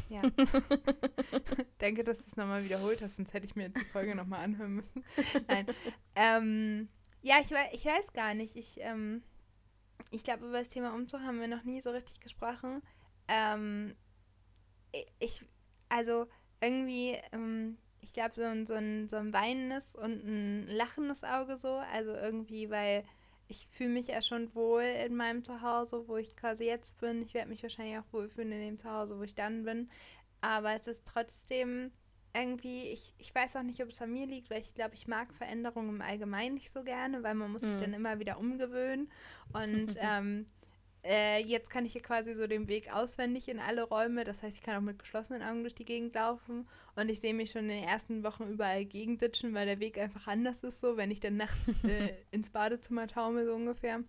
[0.09, 0.23] Ja.
[1.81, 4.41] Denke, dass du es nochmal wiederholt hast, sonst hätte ich mir jetzt die Folge nochmal
[4.41, 5.05] anhören müssen.
[5.47, 5.67] Nein.
[6.17, 6.89] Ähm,
[7.23, 8.57] ja, ich, ich weiß gar nicht.
[8.57, 9.23] Ich, ähm,
[10.11, 12.83] ich glaube, über das Thema Umzug haben wir noch nie so richtig gesprochen.
[13.29, 13.95] Ähm,
[15.19, 15.45] ich,
[15.89, 16.27] also
[16.61, 21.57] irgendwie, ähm, ich glaube, so ein, so, ein, so ein weinendes und ein lachendes Auge
[21.57, 21.77] so.
[21.93, 23.05] Also irgendwie, weil
[23.49, 27.23] ich fühle mich ja schon wohl in meinem Zuhause, wo ich quasi jetzt bin.
[27.23, 29.91] Ich werde mich wahrscheinlich auch wohlfühlen in dem Zuhause, wo ich dann bin.
[30.41, 31.93] Aber es ist trotzdem
[32.35, 35.07] irgendwie, ich, ich weiß auch nicht, ob es an mir liegt, weil ich glaube, ich
[35.07, 37.79] mag Veränderungen im Allgemeinen nicht so gerne, weil man muss sich Mhm.
[37.79, 39.11] dann immer wieder umgewöhnen.
[39.53, 40.47] Und ähm,
[41.05, 44.25] äh, jetzt kann ich hier quasi so den Weg auswendig in alle Räume.
[44.25, 46.67] Das heißt, ich kann auch mit geschlossenen Augen durch die Gegend laufen.
[46.97, 50.27] Und ich sehe mich schon in den ersten Wochen überall gegenditschen, weil der Weg einfach
[50.27, 54.03] anders ist so, wenn ich dann nachts äh, ins Badezimmer taumel, so ungefähr.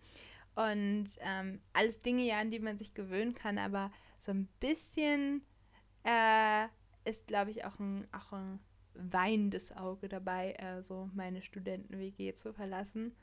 [0.55, 5.41] Und ähm, alles Dinge, ja, an die man sich gewöhnen kann, aber so ein bisschen
[6.05, 6.67] äh,
[7.03, 8.60] ist, glaube ich, auch ein, auch ein
[8.93, 13.15] weinendes Auge dabei, äh, so meine Studenten-WG zu verlassen.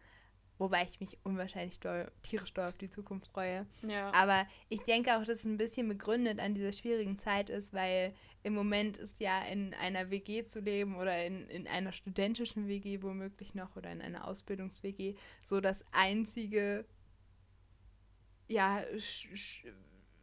[0.63, 3.67] Wobei ich mich unwahrscheinlich doll, tierisch doll auf die Zukunft freue.
[3.83, 4.13] Ja.
[4.13, 8.15] Aber ich denke auch, dass es ein bisschen begründet an dieser schwierigen Zeit ist, weil
[8.45, 13.03] im Moment ist ja in einer WG zu leben oder in, in einer studentischen WG
[13.03, 16.85] womöglich noch oder in einer Ausbildungs-WG so das einzige,
[18.49, 18.85] ja,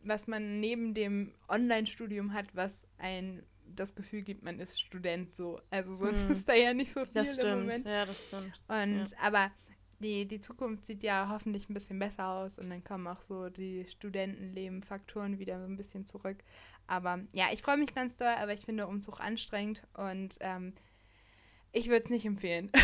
[0.04, 3.43] was man neben dem Online-Studium hat, was ein
[3.75, 5.62] das Gefühl gibt, man ist Student so.
[5.69, 6.32] Also sonst Hm.
[6.32, 7.62] ist da ja nicht so viel Das im stimmt.
[7.65, 7.86] Moment.
[7.86, 8.62] Ja, das stimmt.
[8.67, 9.52] Und aber
[10.00, 13.50] die, die Zukunft sieht ja hoffentlich ein bisschen besser aus und dann kommen auch so
[13.50, 16.38] die Studentenleben-Faktoren wieder so ein bisschen zurück.
[16.88, 20.74] Aber ja, ich freue mich ganz doll, aber ich finde Umzug anstrengend und ähm,
[21.72, 22.72] ich würde es nicht empfehlen.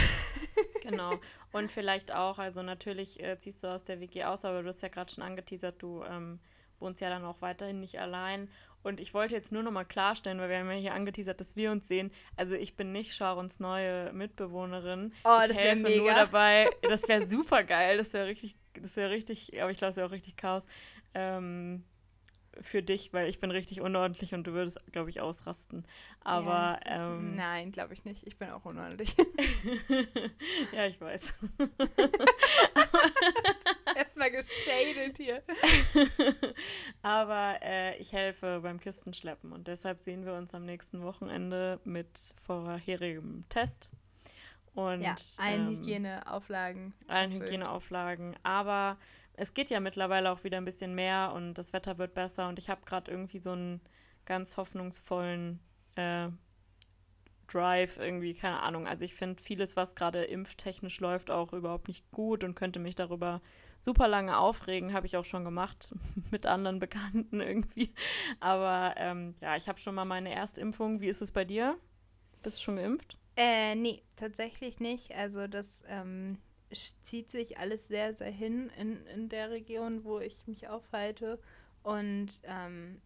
[0.85, 1.19] Genau.
[1.51, 4.83] Und vielleicht auch, also natürlich äh, ziehst du aus der WG aus, aber du hast
[4.83, 6.39] ja gerade schon angeteasert, du ähm,
[6.79, 8.49] wohnst ja dann auch weiterhin nicht allein.
[8.85, 11.55] Und ich wollte jetzt nur noch mal klarstellen, weil wir haben ja hier angeteasert, dass
[11.55, 12.11] wir uns sehen.
[12.35, 15.11] Also ich bin nicht Sharons neue Mitbewohnerin.
[15.23, 16.13] Oh, ich das wär helfe nur mega.
[16.25, 16.69] dabei.
[16.83, 17.97] Das wäre super geil.
[17.97, 20.67] Das wäre richtig, das wäre richtig, aber ich glaube, es wäre auch richtig Chaos.
[21.15, 21.83] Ähm,
[22.61, 25.87] für dich, weil ich bin richtig unordentlich und du würdest, glaube ich, ausrasten.
[26.21, 28.27] Aber ja, ähm, nein, glaube ich nicht.
[28.27, 29.15] Ich bin auch unordentlich.
[30.73, 31.33] ja, ich weiß.
[33.97, 35.41] Erstmal geschadet hier.
[37.01, 42.07] Aber äh, ich helfe beim Kistenschleppen und deshalb sehen wir uns am nächsten Wochenende mit
[42.45, 43.91] vorherigem Test
[44.73, 46.93] und Ja, allen ähm, Hygieneauflagen.
[47.07, 47.49] allen erfüllt.
[47.49, 48.35] Hygieneauflagen.
[48.43, 48.97] Aber
[49.33, 52.59] es geht ja mittlerweile auch wieder ein bisschen mehr und das Wetter wird besser und
[52.59, 53.81] ich habe gerade irgendwie so einen
[54.25, 55.59] ganz hoffnungsvollen
[55.95, 56.29] äh,
[57.47, 58.87] Drive irgendwie, keine Ahnung.
[58.87, 62.95] Also ich finde vieles, was gerade impftechnisch läuft, auch überhaupt nicht gut und könnte mich
[62.95, 63.41] darüber
[63.85, 64.93] super lange aufregen.
[64.93, 65.93] Habe ich auch schon gemacht
[66.31, 67.93] mit anderen Bekannten irgendwie.
[68.39, 71.01] Aber ähm, ja, ich habe schon mal meine Erstimpfung.
[71.01, 71.77] Wie ist es bei dir?
[72.43, 73.17] Bist du schon geimpft?
[73.37, 75.11] Äh, nee, tatsächlich nicht.
[75.13, 76.37] Also das ähm,
[77.01, 81.39] zieht sich alles sehr, sehr hin in, in der Region, wo ich mich aufhalte.
[81.83, 83.01] Und ähm,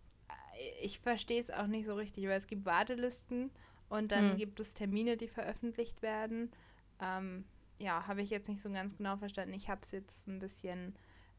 [0.82, 3.52] ich verstehe es auch nicht so richtig, weil es gibt Wartelisten
[3.90, 4.38] und dann Hm.
[4.38, 6.52] gibt es Termine, die veröffentlicht werden.
[7.02, 7.46] Ähm,
[7.80, 9.54] ja, habe ich jetzt nicht so ganz genau verstanden.
[9.54, 10.96] Ich habe es jetzt ein bisschen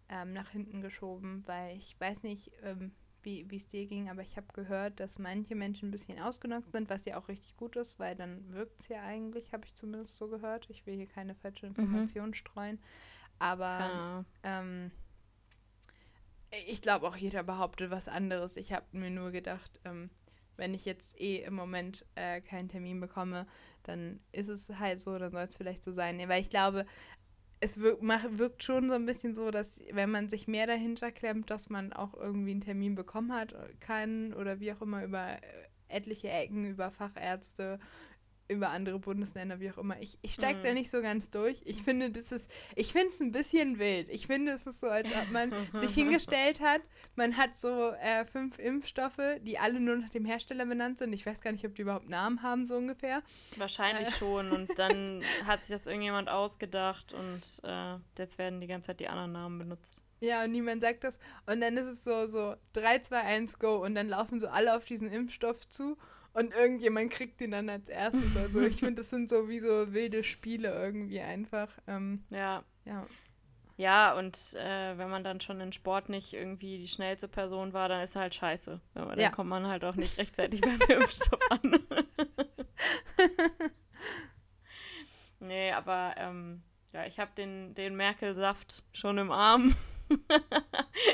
[0.08, 4.36] ähm, nach hinten geschoben, weil ich weiß nicht, ähm, wie es dir ging, aber ich
[4.36, 7.98] habe gehört, dass manche Menschen ein bisschen ausgenockt sind, was ja auch richtig gut ist,
[7.98, 10.68] weil dann wirkt es ja eigentlich, habe ich zumindest so gehört.
[10.70, 12.78] Ich will hier keine falsche Information streuen.
[13.38, 14.90] Aber ähm,
[16.66, 18.56] ich glaube auch jeder behauptet was anderes.
[18.56, 20.10] Ich habe mir nur gedacht, ähm,
[20.56, 23.46] wenn ich jetzt eh im Moment äh, keinen Termin bekomme,
[23.84, 26.20] dann ist es halt so, dann soll es vielleicht so sein.
[26.28, 26.86] Weil ich glaube,
[27.60, 31.68] es wirkt, schon so ein bisschen so, dass wenn man sich mehr dahinter klemmt, dass
[31.68, 35.40] man auch irgendwie einen Termin bekommen hat, kann oder wie auch immer über äh,
[35.88, 37.78] etliche Ecken, über Fachärzte,
[38.50, 40.00] über andere Bundesländer, wie auch immer.
[40.00, 40.74] Ich, ich steige da Mhm.
[40.74, 41.62] nicht so ganz durch.
[41.64, 44.08] Ich finde, das ist, ich finde es ein bisschen wild.
[44.10, 46.82] Ich finde, es ist so, als ob man sich hingestellt hat,
[47.16, 51.12] man hat so äh, fünf Impfstoffe, die alle nur nach dem Hersteller benannt sind.
[51.12, 53.22] Ich weiß gar nicht, ob die überhaupt Namen haben, so ungefähr.
[53.56, 54.12] Wahrscheinlich Äh.
[54.12, 54.50] schon.
[54.52, 59.08] Und dann hat sich das irgendjemand ausgedacht und äh, jetzt werden die ganze Zeit die
[59.08, 60.02] anderen Namen benutzt.
[60.22, 61.18] Ja, und niemand sagt das.
[61.46, 63.76] Und dann ist es so, so 3, 2, 1, go.
[63.82, 65.96] Und dann laufen so alle auf diesen Impfstoff zu
[66.32, 68.36] und irgendjemand kriegt den dann als erstes.
[68.36, 71.68] Also ich finde, das sind so wie so wilde Spiele irgendwie einfach.
[71.86, 72.64] Ähm, Ja.
[72.84, 73.06] ja.
[73.76, 77.88] Ja, und äh, wenn man dann schon in Sport nicht irgendwie die schnellste Person war,
[77.88, 78.78] dann ist halt scheiße.
[78.94, 79.30] Aber dann Ja.
[79.30, 81.78] kommt man halt auch nicht rechtzeitig beim Impfstoff an.
[85.40, 86.62] nee, aber ähm,
[86.92, 89.74] ja, ich habe den, den Merkel-Saft schon im Arm.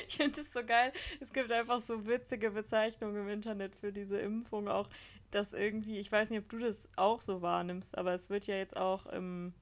[0.08, 0.92] Ich finde es so geil.
[1.20, 4.88] Es gibt einfach so witzige Bezeichnungen im Internet für diese Impfung auch,
[5.30, 8.56] dass irgendwie, ich weiß nicht, ob du das auch so wahrnimmst, aber es wird ja
[8.56, 9.54] jetzt auch im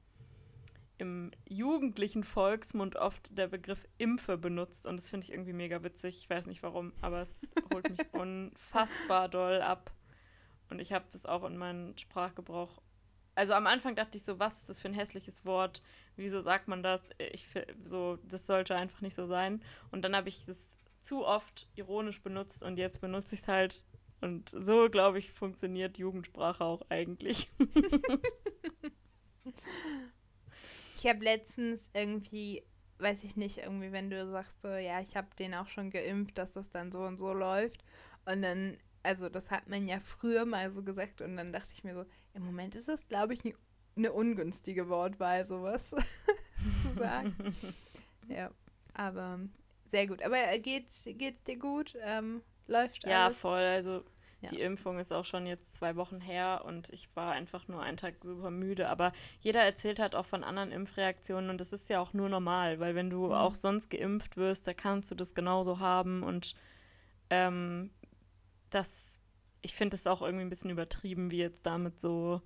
[0.98, 6.18] im jugendlichen Volksmund oft der Begriff Impfe benutzt und das finde ich irgendwie mega witzig.
[6.18, 9.90] Ich weiß nicht warum, aber es holt mich unfassbar doll ab.
[10.70, 12.80] Und ich habe das auch in meinen Sprachgebrauch.
[13.34, 15.82] Also am Anfang dachte ich so, was ist das für ein hässliches Wort?
[16.16, 17.10] Wieso sagt man das?
[17.18, 17.46] Ich
[17.82, 19.62] so, das sollte einfach nicht so sein.
[19.90, 23.84] Und dann habe ich das zu oft ironisch benutzt und jetzt benutze ich es halt
[24.20, 27.50] Und so, glaube ich, funktioniert Jugendsprache auch eigentlich.
[30.96, 32.62] ich habe letztens irgendwie,
[32.98, 36.38] weiß ich nicht, irgendwie, wenn du sagst so, ja, ich habe den auch schon geimpft,
[36.38, 37.84] dass das dann so und so läuft.
[38.24, 41.84] Und dann, also das hat man ja früher mal so gesagt und dann dachte ich
[41.84, 43.40] mir so, im Moment ist das, glaube ich,
[43.96, 45.90] eine ungünstige Wortwahl, sowas
[46.82, 47.34] zu sagen.
[48.28, 48.50] ja,
[48.92, 49.40] aber
[49.86, 50.22] sehr gut.
[50.22, 51.96] Aber äh, geht's, geht's dir gut?
[52.02, 53.38] Ähm, läuft ja, alles?
[53.38, 53.60] Ja, voll.
[53.60, 54.04] Also
[54.40, 54.50] ja.
[54.50, 57.96] die Impfung ist auch schon jetzt zwei Wochen her und ich war einfach nur einen
[57.96, 58.88] Tag super müde.
[58.88, 62.80] Aber jeder erzählt halt auch von anderen Impfreaktionen und das ist ja auch nur normal,
[62.80, 63.32] weil wenn du mhm.
[63.32, 66.54] auch sonst geimpft wirst, da kannst du das genauso haben und
[67.30, 67.90] ähm,
[68.70, 69.22] das,
[69.64, 72.42] ich finde es auch irgendwie ein bisschen übertrieben, wie jetzt damit so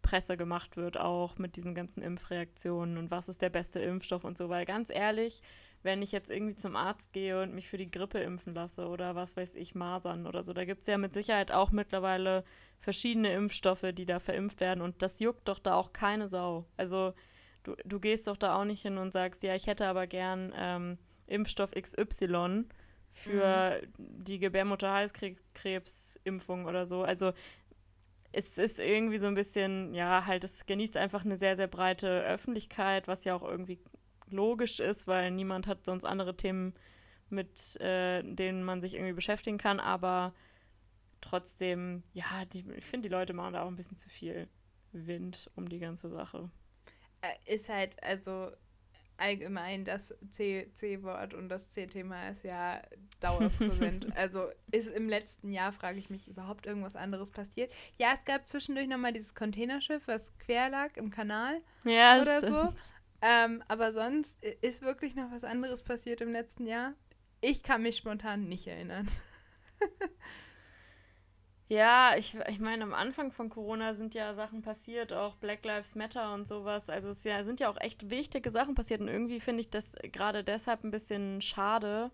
[0.00, 4.38] Presse gemacht wird, auch mit diesen ganzen Impfreaktionen und was ist der beste Impfstoff und
[4.38, 5.42] so, weil ganz ehrlich,
[5.82, 9.14] wenn ich jetzt irgendwie zum Arzt gehe und mich für die Grippe impfen lasse oder
[9.14, 12.44] was weiß ich, Masern oder so, da gibt es ja mit Sicherheit auch mittlerweile
[12.78, 16.66] verschiedene Impfstoffe, die da verimpft werden und das juckt doch da auch keine Sau.
[16.78, 17.12] Also
[17.62, 20.50] du, du gehst doch da auch nicht hin und sagst, ja, ich hätte aber gern
[20.56, 22.64] ähm, Impfstoff XY
[23.14, 23.86] für mhm.
[24.24, 27.02] die Gebärmutterhalskrebsimpfung oder so.
[27.02, 27.32] Also
[28.32, 32.24] es ist irgendwie so ein bisschen, ja, halt, es genießt einfach eine sehr, sehr breite
[32.24, 33.78] Öffentlichkeit, was ja auch irgendwie
[34.28, 36.72] logisch ist, weil niemand hat sonst andere Themen,
[37.30, 39.78] mit äh, denen man sich irgendwie beschäftigen kann.
[39.78, 40.34] Aber
[41.20, 44.48] trotzdem, ja, die, ich finde, die Leute machen da auch ein bisschen zu viel
[44.90, 46.50] Wind um die ganze Sache.
[47.20, 48.50] Äh, ist halt, also
[49.16, 52.82] allgemein das C-Wort und das C-Thema ist ja
[53.20, 54.06] dauerpräsent.
[54.16, 57.72] also ist im letzten Jahr, frage ich mich, überhaupt irgendwas anderes passiert?
[57.96, 62.52] Ja, es gab zwischendurch nochmal dieses Containerschiff, was quer lag im Kanal ja, oder stimmt.
[62.52, 62.74] so.
[63.22, 66.94] Ähm, aber sonst ist wirklich noch was anderes passiert im letzten Jahr.
[67.40, 69.06] Ich kann mich spontan nicht erinnern.
[71.74, 75.96] Ja, ich, ich meine, am Anfang von Corona sind ja Sachen passiert, auch Black Lives
[75.96, 76.88] Matter und sowas.
[76.88, 79.96] Also es ja, sind ja auch echt wichtige Sachen passiert und irgendwie finde ich das
[80.12, 82.12] gerade deshalb ein bisschen schade,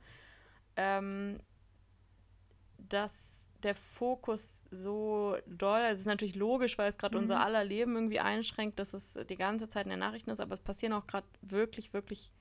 [0.77, 1.41] ähm,
[2.79, 7.25] dass der Fokus so doll, also es ist natürlich logisch, weil es gerade mhm.
[7.25, 10.55] unser aller Leben irgendwie einschränkt, dass es die ganze Zeit in den Nachrichten ist, aber
[10.55, 12.33] es passieren auch gerade wirklich, wirklich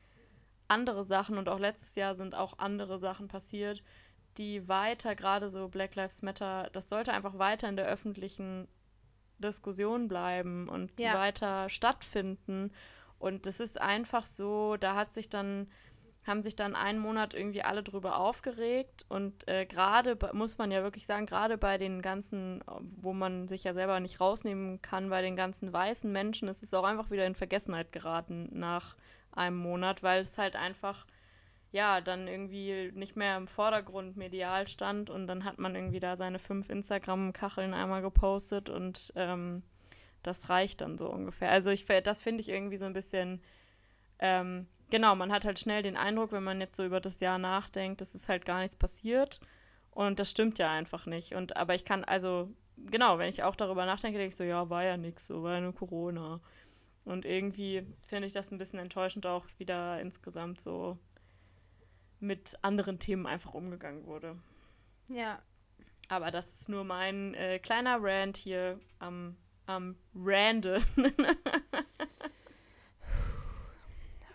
[0.69, 3.83] andere Sachen und auch letztes Jahr sind auch andere Sachen passiert,
[4.39, 8.67] die weiter, gerade so Black Lives Matter, das sollte einfach weiter in der öffentlichen
[9.37, 11.13] Diskussion bleiben und ja.
[11.13, 12.71] weiter stattfinden.
[13.19, 15.69] Und das ist einfach so, da hat sich dann,
[16.25, 19.05] haben sich dann einen Monat irgendwie alle drüber aufgeregt.
[19.09, 22.63] Und äh, gerade, muss man ja wirklich sagen, gerade bei den ganzen,
[22.97, 26.73] wo man sich ja selber nicht rausnehmen kann, bei den ganzen weißen Menschen ist es
[26.73, 28.95] auch einfach wieder in Vergessenheit geraten nach
[29.31, 31.05] einem Monat, weil es halt einfach
[31.71, 36.15] ja, dann irgendwie nicht mehr im Vordergrund medial stand und dann hat man irgendwie da
[36.15, 39.61] seine fünf Instagram-Kacheln einmal gepostet und ähm,
[40.23, 41.51] das reicht dann so ungefähr.
[41.51, 43.41] Also ich das finde ich irgendwie so ein bisschen,
[44.17, 47.37] ähm, genau, man hat halt schnell den Eindruck, wenn man jetzt so über das Jahr
[47.37, 49.39] nachdenkt, dass ist halt gar nichts passiert
[49.91, 51.35] und das stimmt ja einfach nicht.
[51.35, 54.69] Und aber ich kann, also, genau, wenn ich auch darüber nachdenke, denke ich so, ja,
[54.71, 56.41] war ja nichts, so war ja nur Corona.
[57.05, 60.97] Und irgendwie finde ich das ein bisschen enttäuschend auch wieder insgesamt so
[62.19, 64.37] mit anderen Themen einfach umgegangen wurde.
[65.07, 65.41] Ja.
[66.07, 70.81] Aber das ist nur mein äh, kleiner Rant hier am, am Rande.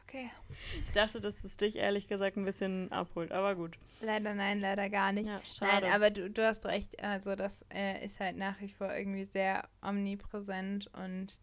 [0.05, 0.31] okay.
[0.85, 3.77] Ich dachte, dass es dich ehrlich gesagt ein bisschen abholt, aber gut.
[4.01, 5.27] Leider nein, leider gar nicht.
[5.27, 7.03] Ja, nein, aber du, du hast recht.
[7.03, 11.38] Also, das äh, ist halt nach wie vor irgendwie sehr omnipräsent und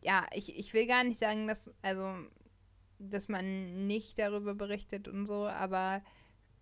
[0.00, 2.14] ja, ich, ich will gar nicht sagen, dass, also
[2.98, 6.02] dass man nicht darüber berichtet und so, aber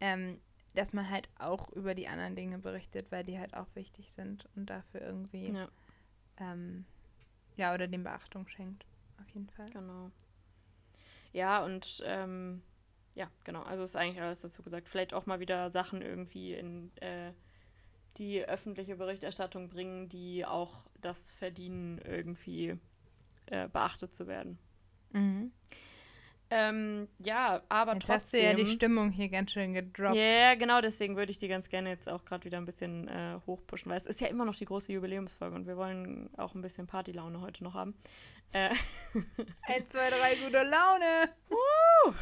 [0.00, 0.38] ähm,
[0.74, 4.48] dass man halt auch über die anderen Dinge berichtet, weil die halt auch wichtig sind
[4.56, 5.68] und dafür irgendwie ja,
[6.38, 6.86] ähm,
[7.56, 8.86] ja oder dem Beachtung schenkt.
[9.20, 9.70] Auf jeden Fall.
[9.70, 10.10] Genau.
[11.32, 12.62] Ja, und ähm,
[13.14, 13.62] ja, genau.
[13.62, 14.88] Also ist eigentlich alles dazu gesagt.
[14.88, 17.32] Vielleicht auch mal wieder Sachen irgendwie in äh,
[18.16, 22.78] die öffentliche Berichterstattung bringen, die auch das verdienen, irgendwie
[23.46, 24.58] äh, beachtet zu werden.
[25.12, 25.52] Mhm.
[26.54, 28.14] Ähm, ja, aber jetzt trotzdem.
[28.14, 30.14] hast du ja die Stimmung hier ganz schön gedroppt.
[30.14, 33.08] Ja, yeah, genau, deswegen würde ich die ganz gerne jetzt auch gerade wieder ein bisschen
[33.08, 36.54] äh, hochpushen, weil es ist ja immer noch die große Jubiläumsfolge und wir wollen auch
[36.54, 37.94] ein bisschen Partylaune heute noch haben.
[38.52, 38.68] Äh.
[39.62, 41.30] Eins, zwei, drei, gute Laune.
[41.48, 42.14] Woo!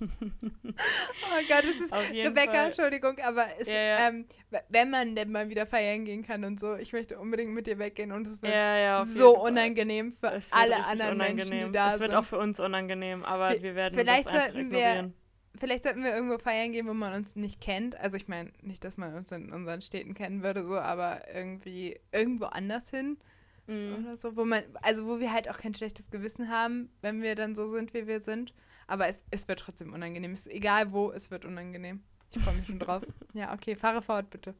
[0.00, 2.66] Oh Gott, es ist Rebecca, Fall.
[2.66, 4.08] Entschuldigung, aber es, ja, ja.
[4.08, 4.26] Ähm,
[4.68, 7.78] wenn man denn mal wieder feiern gehen kann und so, ich möchte unbedingt mit dir
[7.78, 11.48] weggehen und es wird ja, so unangenehm für alle anderen unangenehm.
[11.48, 11.94] Menschen, die da sind.
[11.94, 15.12] Es wird auch für uns unangenehm, aber wir, wir werden vielleicht das einfach sollten wir
[15.56, 17.98] vielleicht sollten wir irgendwo feiern gehen, wo man uns nicht kennt.
[17.98, 22.00] Also ich meine, nicht, dass man uns in unseren Städten kennen würde, so, aber irgendwie
[22.12, 23.18] irgendwo anders hin.
[23.66, 24.04] Mhm.
[24.04, 27.34] Oder so, wo man, also wo wir halt auch kein schlechtes Gewissen haben, wenn wir
[27.34, 28.52] dann so sind, wie wir sind.
[28.86, 30.32] Aber es, es wird trotzdem unangenehm.
[30.32, 32.02] Es ist egal wo, es wird unangenehm.
[32.32, 33.02] Ich freue mich schon drauf.
[33.34, 34.54] Ja, okay, fahre fort, bitte.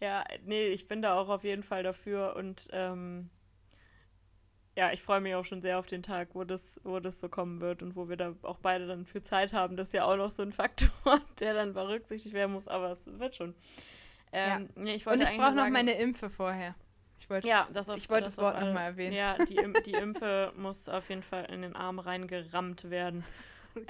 [0.00, 3.30] Ja, nee, ich bin da auch auf jeden Fall dafür und ähm,
[4.76, 7.28] ja, ich freue mich auch schon sehr auf den Tag, wo das, wo das so
[7.30, 9.76] kommen wird und wo wir da auch beide dann für Zeit haben.
[9.76, 10.90] Das ist ja auch noch so ein Faktor,
[11.40, 13.54] der dann berücksichtigt werden muss, aber es wird schon.
[14.32, 14.82] Ähm, ja.
[14.82, 16.74] nee, ich und ich brauche noch meine Impfe vorher.
[17.18, 19.14] Ich wollte ja, das, auf, ich wollte das, das Wort nochmal erwähnen.
[19.14, 23.24] Ja, die, die Impfe muss auf jeden Fall in den Arm reingerammt werden.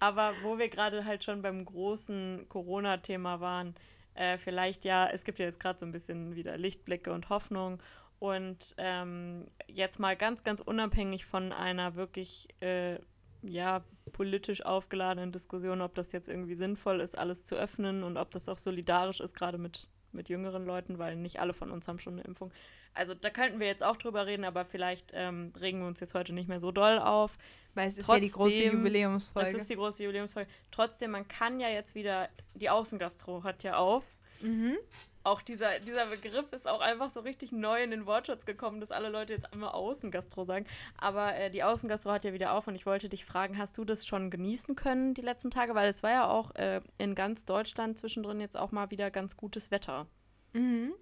[0.00, 3.74] Aber wo wir gerade halt schon beim großen Corona-Thema waren,
[4.14, 7.82] äh, vielleicht ja, es gibt ja jetzt gerade so ein bisschen wieder Lichtblicke und Hoffnung.
[8.18, 12.98] Und ähm, jetzt mal ganz, ganz unabhängig von einer wirklich äh,
[13.42, 18.30] ja, politisch aufgeladenen Diskussion, ob das jetzt irgendwie sinnvoll ist, alles zu öffnen und ob
[18.30, 21.98] das auch solidarisch ist, gerade mit, mit jüngeren Leuten, weil nicht alle von uns haben
[21.98, 22.52] schon eine Impfung.
[22.94, 26.14] Also da könnten wir jetzt auch drüber reden, aber vielleicht ähm, regen wir uns jetzt
[26.14, 27.36] heute nicht mehr so doll auf.
[27.74, 29.48] Weil es ist Trotzdem, ja die große Jubiläumsfolge.
[29.48, 30.48] Es ist die große Jubiläumsfolge.
[30.70, 34.04] Trotzdem, man kann ja jetzt wieder, die Außengastro hat ja auf.
[34.40, 34.76] Mhm.
[35.24, 38.92] Auch dieser, dieser Begriff ist auch einfach so richtig neu in den Wortschatz gekommen, dass
[38.92, 40.66] alle Leute jetzt einmal Außengastro sagen.
[40.98, 43.86] Aber äh, die Außengastro hat ja wieder auf und ich wollte dich fragen, hast du
[43.86, 45.74] das schon genießen können die letzten Tage?
[45.74, 49.36] Weil es war ja auch äh, in ganz Deutschland zwischendrin jetzt auch mal wieder ganz
[49.36, 50.06] gutes Wetter.
[50.52, 50.94] Mhm.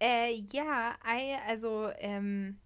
[0.00, 0.96] Äh, ja,
[1.48, 2.58] also ähm,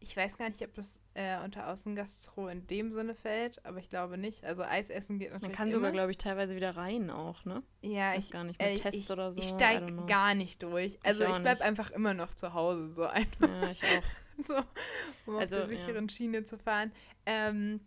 [0.00, 3.90] ich weiß gar nicht, ob das äh, unter Außengastro in dem Sinne fällt, aber ich
[3.90, 4.44] glaube nicht.
[4.44, 5.48] Also Eis essen geht natürlich.
[5.48, 5.76] Man kann immer.
[5.76, 7.62] sogar, glaube ich, teilweise wieder rein auch, ne?
[7.82, 9.40] Ja, ich, ich gar nicht mit äh, Test ich, oder so.
[9.40, 10.98] Ich steige gar nicht durch.
[11.04, 13.48] Also ich, ich bleibe einfach immer noch zu Hause, so einfach.
[13.60, 14.02] Ja, ich auch.
[14.44, 14.54] so,
[15.26, 16.14] um also, auf der sicheren ja.
[16.14, 16.92] Schiene zu fahren.
[17.26, 17.80] Ähm,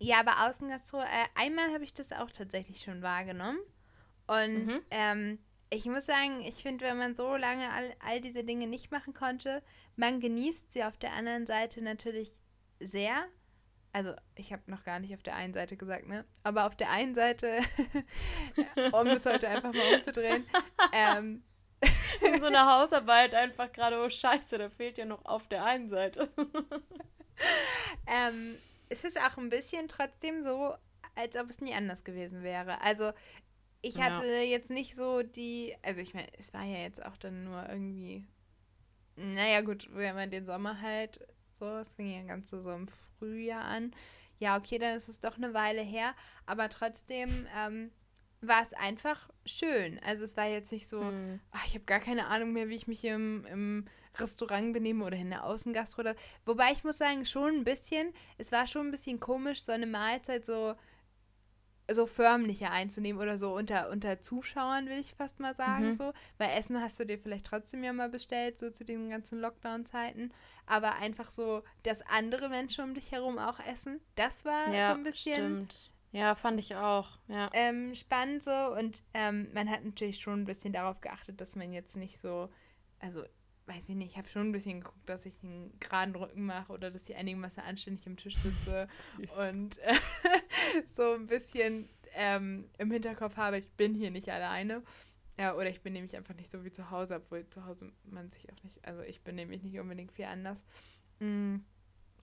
[0.00, 1.04] ja, aber Außengastro, äh,
[1.36, 3.58] einmal habe ich das auch tatsächlich schon wahrgenommen.
[4.26, 4.80] Und mhm.
[4.90, 5.38] ähm,
[5.70, 9.14] ich muss sagen, ich finde, wenn man so lange all, all diese Dinge nicht machen
[9.14, 9.62] konnte,
[9.96, 12.32] man genießt sie auf der anderen Seite natürlich
[12.80, 13.26] sehr.
[13.92, 16.24] Also, ich habe noch gar nicht auf der einen Seite gesagt, ne?
[16.42, 17.60] Aber auf der einen Seite,
[18.92, 20.46] um es heute einfach mal umzudrehen,
[20.92, 21.42] ähm,
[22.38, 26.28] so eine Hausarbeit einfach gerade, oh Scheiße, da fehlt ja noch auf der einen Seite.
[28.06, 30.74] ähm, es ist auch ein bisschen trotzdem so,
[31.14, 32.80] als ob es nie anders gewesen wäre.
[32.82, 33.12] Also
[33.88, 34.42] ich hatte ja.
[34.42, 38.26] jetzt nicht so die, also ich meine, es war ja jetzt auch dann nur irgendwie,
[39.16, 41.20] naja gut, wenn man den Sommer halt
[41.58, 43.92] so, es fing ja ganz so im Frühjahr an.
[44.38, 47.90] Ja, okay, dann ist es doch eine Weile her, aber trotzdem ähm,
[48.42, 49.98] war es einfach schön.
[50.04, 51.40] Also es war jetzt nicht so, hm.
[51.52, 53.86] ach, ich habe gar keine Ahnung mehr, wie ich mich hier im, im
[54.18, 56.02] Restaurant benehme oder in der Außengastro.
[56.44, 59.86] Wobei ich muss sagen, schon ein bisschen, es war schon ein bisschen komisch, so eine
[59.86, 60.74] Mahlzeit so
[61.90, 65.96] so förmlicher einzunehmen oder so unter, unter Zuschauern, will ich fast mal sagen, mhm.
[65.96, 66.12] so.
[66.38, 70.32] Weil Essen hast du dir vielleicht trotzdem ja mal bestellt, so zu den ganzen Lockdown-Zeiten.
[70.66, 74.94] Aber einfach so, dass andere Menschen um dich herum auch essen, das war ja, so
[74.94, 75.34] ein bisschen.
[75.34, 75.90] Stimmt.
[76.12, 77.18] Ja, fand ich auch.
[77.28, 77.50] Ja.
[77.52, 81.72] Ähm, spannend so und ähm, man hat natürlich schon ein bisschen darauf geachtet, dass man
[81.72, 82.48] jetzt nicht so,
[83.00, 83.22] also
[83.66, 86.72] weiß ich nicht, ich habe schon ein bisschen geguckt, dass ich einen geraden Rücken mache
[86.72, 88.88] oder dass ich einigermaßen anständig am Tisch sitze
[89.50, 89.94] und äh,
[90.86, 94.82] so ein bisschen ähm, im Hinterkopf habe, ich bin hier nicht alleine.
[95.38, 98.30] Ja, oder ich bin nämlich einfach nicht so wie zu Hause, obwohl zu Hause man
[98.30, 100.64] sich auch nicht, also ich bin nämlich nicht unbedingt viel anders.
[101.20, 101.56] Mm.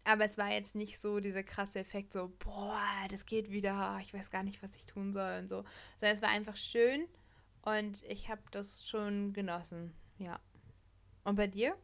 [0.06, 4.14] Aber es war jetzt nicht so dieser krasse Effekt, so, boah, das geht wieder, ich
[4.14, 5.64] weiß gar nicht, was ich tun soll und so.
[5.98, 7.08] Sondern es war einfach schön
[7.62, 10.40] und ich habe das schon genossen, ja.
[11.24, 11.78] Und bei dir?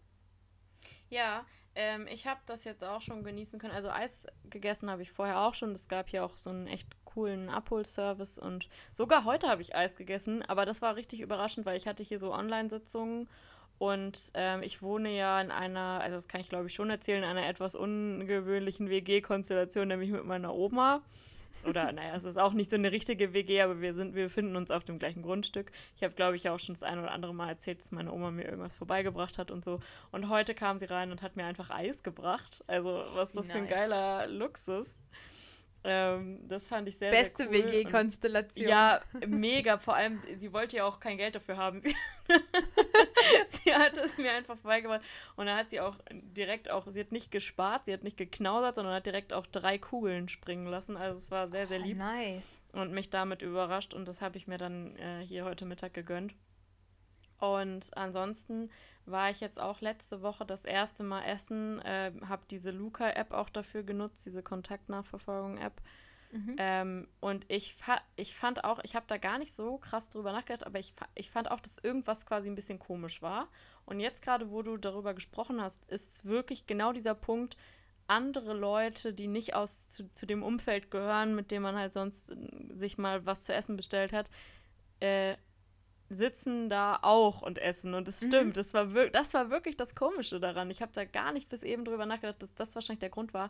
[1.10, 3.73] Ja, ähm, ich habe das jetzt auch schon genießen können.
[3.73, 5.71] Also Eis gegessen habe ich vorher auch schon.
[5.71, 9.95] Es gab hier auch so einen echt coolen Abholservice und sogar heute habe ich Eis
[9.95, 10.43] gegessen.
[10.43, 13.27] Aber das war richtig überraschend, weil ich hatte hier so Online-Sitzungen
[13.79, 17.23] und ähm, ich wohne ja in einer, also das kann ich glaube ich schon erzählen,
[17.23, 21.01] in einer etwas ungewöhnlichen WG-Konstellation, nämlich mit meiner Oma.
[21.65, 24.56] Oder naja, es ist auch nicht so eine richtige WG, aber wir sind, wir befinden
[24.56, 25.72] uns auf dem gleichen Grundstück.
[25.95, 28.32] Ich habe, glaube ich, auch schon das ein oder andere Mal erzählt, dass meine Oma
[28.32, 29.80] mir irgendwas vorbeigebracht hat und so.
[30.12, 32.63] Und heute kam sie rein und hat mir einfach Eis gebracht.
[32.67, 33.58] Also, was ist das nice.
[33.58, 35.02] für ein geiler Luxus.
[35.83, 37.71] Ähm, das fand ich sehr, Beste sehr cool.
[37.71, 38.67] WG-Konstellation.
[38.67, 39.77] Ja, mega.
[39.77, 41.80] Vor allem, sie, sie, wollte ja auch kein Geld dafür haben.
[41.80, 41.95] Sie,
[43.45, 45.01] sie hat es mir einfach vorbeigebracht.
[45.36, 48.75] Und dann hat sie auch direkt auch, sie hat nicht gespart, sie hat nicht geknausert,
[48.75, 50.97] sondern hat direkt auch drei Kugeln springen lassen.
[50.97, 51.97] Also es war sehr, sehr lieb.
[51.97, 52.63] Oh, nice.
[52.73, 53.93] Und mich damit überrascht.
[53.93, 56.34] Und das habe ich mir dann äh, hier heute Mittag gegönnt.
[57.39, 58.69] Und ansonsten
[59.05, 63.49] war ich jetzt auch letzte Woche das erste Mal essen, äh, habe diese Luca-App auch
[63.49, 65.81] dafür genutzt, diese Kontaktnachverfolgung-App.
[66.31, 66.55] Mhm.
[66.59, 70.31] Ähm, und ich, fa ich fand auch, ich habe da gar nicht so krass drüber
[70.31, 73.47] nachgedacht, aber ich, fa ich fand auch, dass irgendwas quasi ein bisschen komisch war.
[73.85, 77.57] Und jetzt gerade, wo du darüber gesprochen hast, ist wirklich genau dieser Punkt,
[78.05, 82.31] andere Leute, die nicht aus zu, zu dem Umfeld gehören, mit dem man halt sonst
[82.31, 82.35] äh,
[82.73, 84.29] sich mal was zu essen bestellt hat,
[84.99, 85.35] äh,
[86.10, 87.93] sitzen da auch und essen.
[87.93, 88.28] Und es mhm.
[88.28, 90.70] stimmt, das, war das war wirklich das Komische daran.
[90.70, 93.49] Ich habe da gar nicht bis eben drüber nachgedacht, dass das wahrscheinlich der Grund war.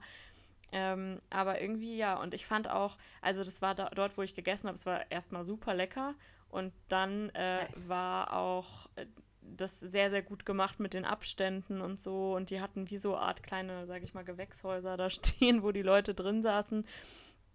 [0.72, 4.36] Ähm, aber irgendwie ja, und ich fand auch, also das war da, dort, wo ich
[4.36, 6.16] gegessen habe, es war erstmal super lecker.
[6.50, 7.90] Und dann äh, nice.
[7.90, 9.06] war auch äh,
[9.42, 12.36] das sehr, sehr gut gemacht mit den Abständen und so.
[12.36, 15.82] Und die hatten wie so Art kleine, sage ich mal, Gewächshäuser da stehen, wo die
[15.82, 16.86] Leute drin saßen.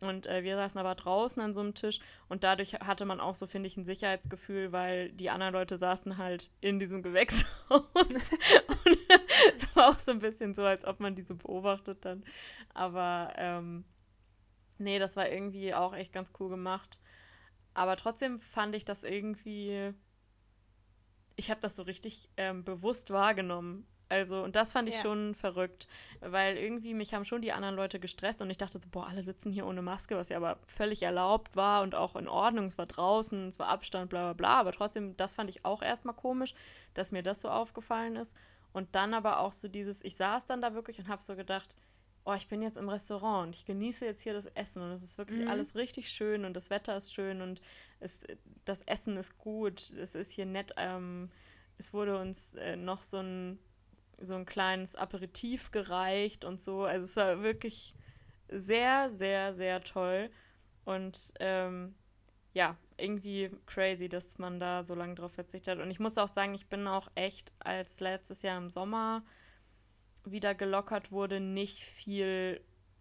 [0.05, 3.35] Und äh, wir saßen aber draußen an so einem Tisch und dadurch hatte man auch
[3.35, 7.49] so, finde ich, ein Sicherheitsgefühl, weil die anderen Leute saßen halt in diesem Gewächshaus.
[7.69, 8.13] und
[9.55, 12.25] es war auch so ein bisschen so, als ob man die so beobachtet dann.
[12.73, 13.85] Aber ähm,
[14.79, 16.99] nee, das war irgendwie auch echt ganz cool gemacht.
[17.75, 19.95] Aber trotzdem fand ich das irgendwie
[21.37, 23.87] ich habe das so richtig ähm, bewusst wahrgenommen.
[24.15, 25.03] Also, und das fand ich ja.
[25.03, 25.89] schon verrückt,
[26.21, 29.25] weil irgendwie mich haben schon die anderen Leute gestresst und ich dachte so, boah, alle
[29.25, 32.67] sitzen hier ohne Maske, was ja aber völlig erlaubt war und auch in Ordnung.
[32.67, 34.61] Es war draußen, es war Abstand, bla bla bla.
[34.61, 36.55] Aber trotzdem, das fand ich auch erstmal komisch,
[36.95, 38.37] dass mir das so aufgefallen ist.
[38.73, 41.77] Und dann aber auch so dieses, ich saß dann da wirklich und habe so gedacht,
[42.25, 45.03] oh, ich bin jetzt im Restaurant und ich genieße jetzt hier das Essen und es
[45.03, 45.49] ist wirklich mhm.
[45.49, 47.61] alles richtig schön und das Wetter ist schön und
[47.99, 48.25] es,
[48.65, 50.73] das Essen ist gut, es ist hier nett.
[50.77, 51.31] Ähm,
[51.79, 53.59] es wurde uns äh, noch so ein,
[54.19, 56.85] so ein kleines Aperitif gereicht und so.
[56.85, 57.95] Also es war wirklich
[58.49, 60.31] sehr, sehr, sehr toll
[60.85, 61.95] und ähm,
[62.53, 65.85] ja, irgendwie crazy, dass man da so lange drauf verzichtet hat.
[65.85, 69.25] Und ich muss auch sagen, ich bin auch echt, als letztes Jahr im Sommer
[70.25, 72.61] wieder gelockert wurde, nicht viel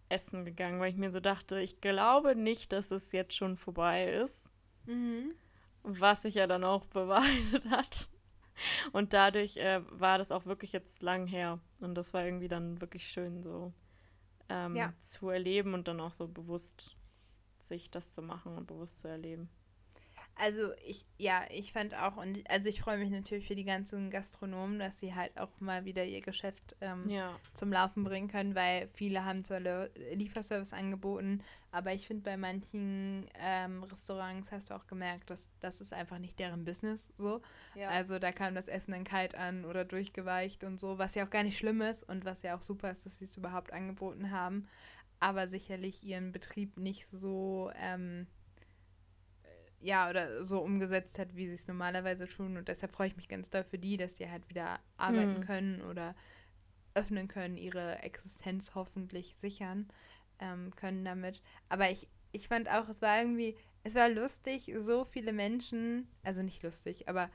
[0.10, 4.12] essen gegangen, weil ich mir so dachte, ich glaube nicht, dass es jetzt schon vorbei
[4.12, 4.52] ist.
[4.86, 5.34] Mhm.
[5.84, 8.10] Was sich ja dann auch bewahrheitet hat.
[8.92, 11.60] Und dadurch äh, war das auch wirklich jetzt lang her.
[11.80, 13.74] Und das war irgendwie dann wirklich schön so
[14.50, 14.94] ähm, ja.
[15.00, 16.96] zu erleben und dann auch so bewusst
[17.60, 19.50] sich das zu machen und bewusst zu erleben.
[20.36, 24.10] Also ich, ja, ich fand auch, und also ich freue mich natürlich für die ganzen
[24.10, 27.38] Gastronomen, dass sie halt auch mal wieder ihr Geschäft ähm, ja.
[27.54, 33.30] zum Laufen bringen können, weil viele haben zwar Lieferservice angeboten, aber ich finde bei manchen
[33.40, 37.42] ähm, Restaurants hast du auch gemerkt, dass das ist einfach nicht deren Business so.
[37.76, 37.90] Ja.
[37.90, 41.30] Also da kam das Essen dann kalt an oder durchgeweicht und so, was ja auch
[41.30, 44.32] gar nicht schlimm ist und was ja auch super ist, dass sie es überhaupt angeboten
[44.32, 44.68] haben,
[45.20, 48.26] aber sicherlich ihren Betrieb nicht so ähm,
[49.84, 52.58] ja, oder so umgesetzt hat, wie sie es normalerweise tun.
[52.58, 55.46] Und deshalb freue ich mich ganz doll für die, dass die halt wieder arbeiten mhm.
[55.46, 56.16] können oder
[56.96, 59.88] öffnen können, ihre Existenz hoffentlich sichern
[60.40, 61.42] ähm, können damit.
[61.70, 66.44] Aber ich, ich fand auch, es war irgendwie, es war lustig, so viele Menschen, also
[66.44, 67.30] nicht lustig, aber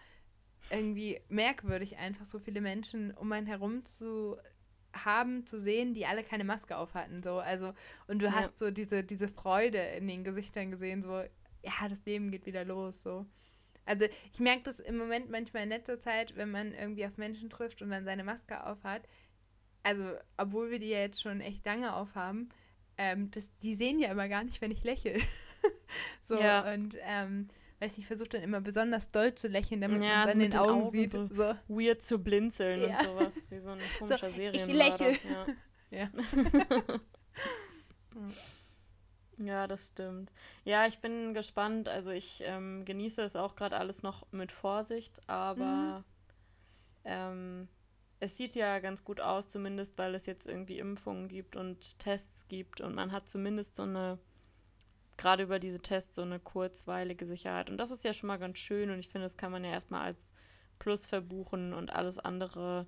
[0.71, 4.37] irgendwie merkwürdig einfach, so viele Menschen um einen herum zu
[4.95, 7.23] haben, zu sehen, die alle keine Maske auf hatten.
[7.23, 7.39] So.
[7.39, 7.75] Also,
[8.07, 8.33] und du ja.
[8.33, 11.23] hast so diese, diese Freude in den Gesichtern gesehen, so,
[11.69, 13.27] ja, das Leben geht wieder los, so.
[13.85, 17.49] Also ich merke das im Moment manchmal in letzter Zeit, wenn man irgendwie auf Menschen
[17.49, 19.09] trifft und dann seine Maske aufhat.
[19.83, 20.05] Also,
[20.37, 22.51] obwohl wir die ja jetzt schon echt lange aufhaben,
[22.99, 25.19] ähm, das, die sehen ja immer gar nicht, wenn ich lächle.
[26.23, 26.71] so, ja.
[26.75, 27.49] und ähm,
[27.81, 30.41] weiß nicht, ich versuche dann immer besonders doll zu lächeln, damit ja, man es an
[30.41, 31.11] den, den Augen, Augen, sieht.
[31.11, 32.99] So, so, weird zu blinzeln ja.
[32.99, 34.69] und sowas, wie so ein komischer so, Serien.
[34.69, 35.13] Ich lächle.
[35.13, 35.47] Ja.
[35.99, 36.11] ja.
[39.39, 40.33] Ja, das stimmt.
[40.65, 41.89] Ja, ich bin gespannt.
[41.89, 46.05] Also ich ähm, genieße es auch gerade alles noch mit Vorsicht, aber mhm.
[47.05, 47.69] ähm,
[48.21, 52.49] es sieht ja ganz gut aus, zumindest weil es jetzt irgendwie Impfungen gibt und Tests
[52.49, 54.19] gibt und man hat zumindest so eine,
[55.17, 57.71] gerade über diese Tests, so eine kurzweilige Sicherheit.
[57.71, 59.71] Und das ist ja schon mal ganz schön und ich finde, das kann man ja
[59.71, 60.33] erstmal als
[60.81, 62.87] Plus verbuchen und alles andere.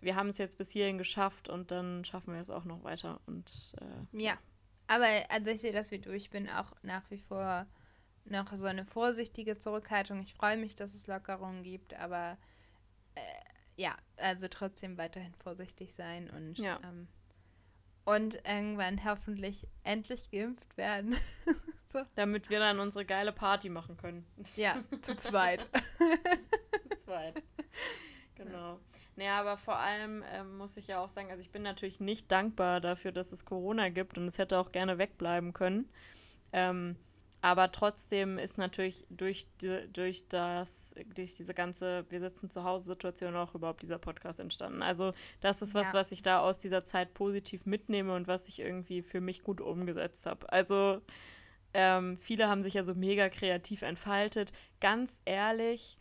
[0.00, 3.20] Wir haben es jetzt bis hierhin geschafft und dann schaffen wir es auch noch weiter.
[3.26, 4.38] Und äh, ja,
[4.90, 6.10] aber also ich sehe das wie du.
[6.10, 7.64] Ich bin auch nach wie vor
[8.24, 10.20] noch so eine vorsichtige Zurückhaltung.
[10.20, 12.36] Ich freue mich, dass es Lockerungen gibt, aber
[13.14, 13.20] äh,
[13.76, 16.80] ja, also trotzdem weiterhin vorsichtig sein und ja.
[16.82, 17.06] ähm,
[18.04, 21.16] und irgendwann hoffentlich endlich geimpft werden.
[21.86, 22.02] so.
[22.16, 24.26] Damit wir dann unsere geile Party machen können.
[24.56, 25.68] Ja, zu zweit.
[26.90, 27.44] zu zweit.
[28.36, 28.80] Genau.
[29.16, 32.30] Naja, aber vor allem ähm, muss ich ja auch sagen, also ich bin natürlich nicht
[32.30, 35.88] dankbar dafür, dass es Corona gibt und es hätte auch gerne wegbleiben können.
[36.52, 36.96] Ähm,
[37.42, 39.46] aber trotzdem ist natürlich durch,
[39.92, 44.82] durch das, durch diese ganze Wir sitzen zu Hause Situation auch überhaupt dieser Podcast entstanden.
[44.82, 45.94] Also das ist was, ja.
[45.94, 49.62] was ich da aus dieser Zeit positiv mitnehme und was ich irgendwie für mich gut
[49.62, 50.52] umgesetzt habe.
[50.52, 51.00] Also
[51.72, 54.52] ähm, viele haben sich ja so mega kreativ entfaltet.
[54.80, 55.96] Ganz ehrlich,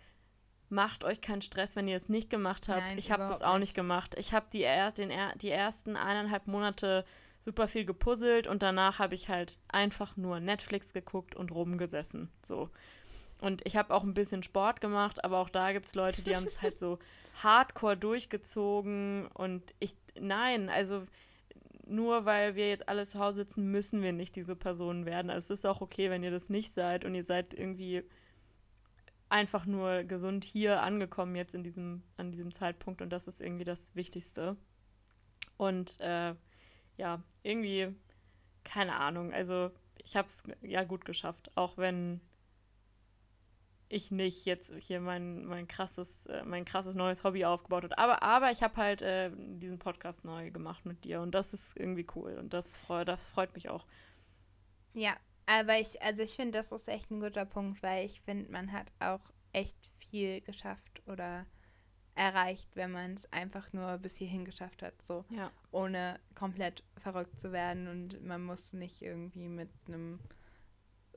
[0.69, 2.81] macht euch keinen Stress, wenn ihr es nicht gemacht habt.
[2.81, 4.15] Nein, ich habe das auch nicht gemacht.
[4.17, 5.11] Ich habe die, er den,
[5.41, 7.05] die ersten eineinhalb Monate
[7.43, 12.29] super viel gepuzzelt und danach habe ich halt einfach nur Netflix geguckt und rumgesessen.
[12.43, 12.69] So.
[13.41, 16.35] Und ich habe auch ein bisschen Sport gemacht, aber auch da gibt es Leute, die
[16.35, 16.99] haben es halt so
[17.43, 19.27] hardcore durchgezogen.
[19.33, 21.07] Und ich, nein, also
[21.87, 25.31] nur weil wir jetzt alle zu Hause sitzen, müssen wir nicht diese Personen werden.
[25.31, 28.03] Also es ist auch okay, wenn ihr das nicht seid und ihr seid irgendwie
[29.29, 33.63] einfach nur gesund hier angekommen jetzt in diesem, an diesem Zeitpunkt und das ist irgendwie
[33.63, 34.57] das Wichtigste.
[35.57, 36.35] Und äh,
[36.97, 37.95] ja, irgendwie,
[38.63, 39.71] keine Ahnung, also
[40.03, 42.21] ich habe es ja gut geschafft, auch wenn
[43.89, 47.97] ich nicht jetzt hier mein, mein krasses, äh, mein krasses neues Hobby aufgebaut habe.
[47.97, 51.75] Aber, aber ich habe halt äh, diesen Podcast neu gemacht mit dir und das ist
[51.75, 53.85] irgendwie cool und das, freu, das freut mich auch.
[54.93, 55.15] Ja,
[55.49, 58.71] aber ich, also ich finde, das ist echt ein guter Punkt, weil ich finde, man
[58.71, 61.47] hat auch echt viel geschafft oder
[62.13, 65.49] erreicht, wenn man es einfach nur bis hierhin geschafft hat, so ja.
[65.71, 70.19] ohne komplett verrückt zu werden und man muss nicht irgendwie mit einem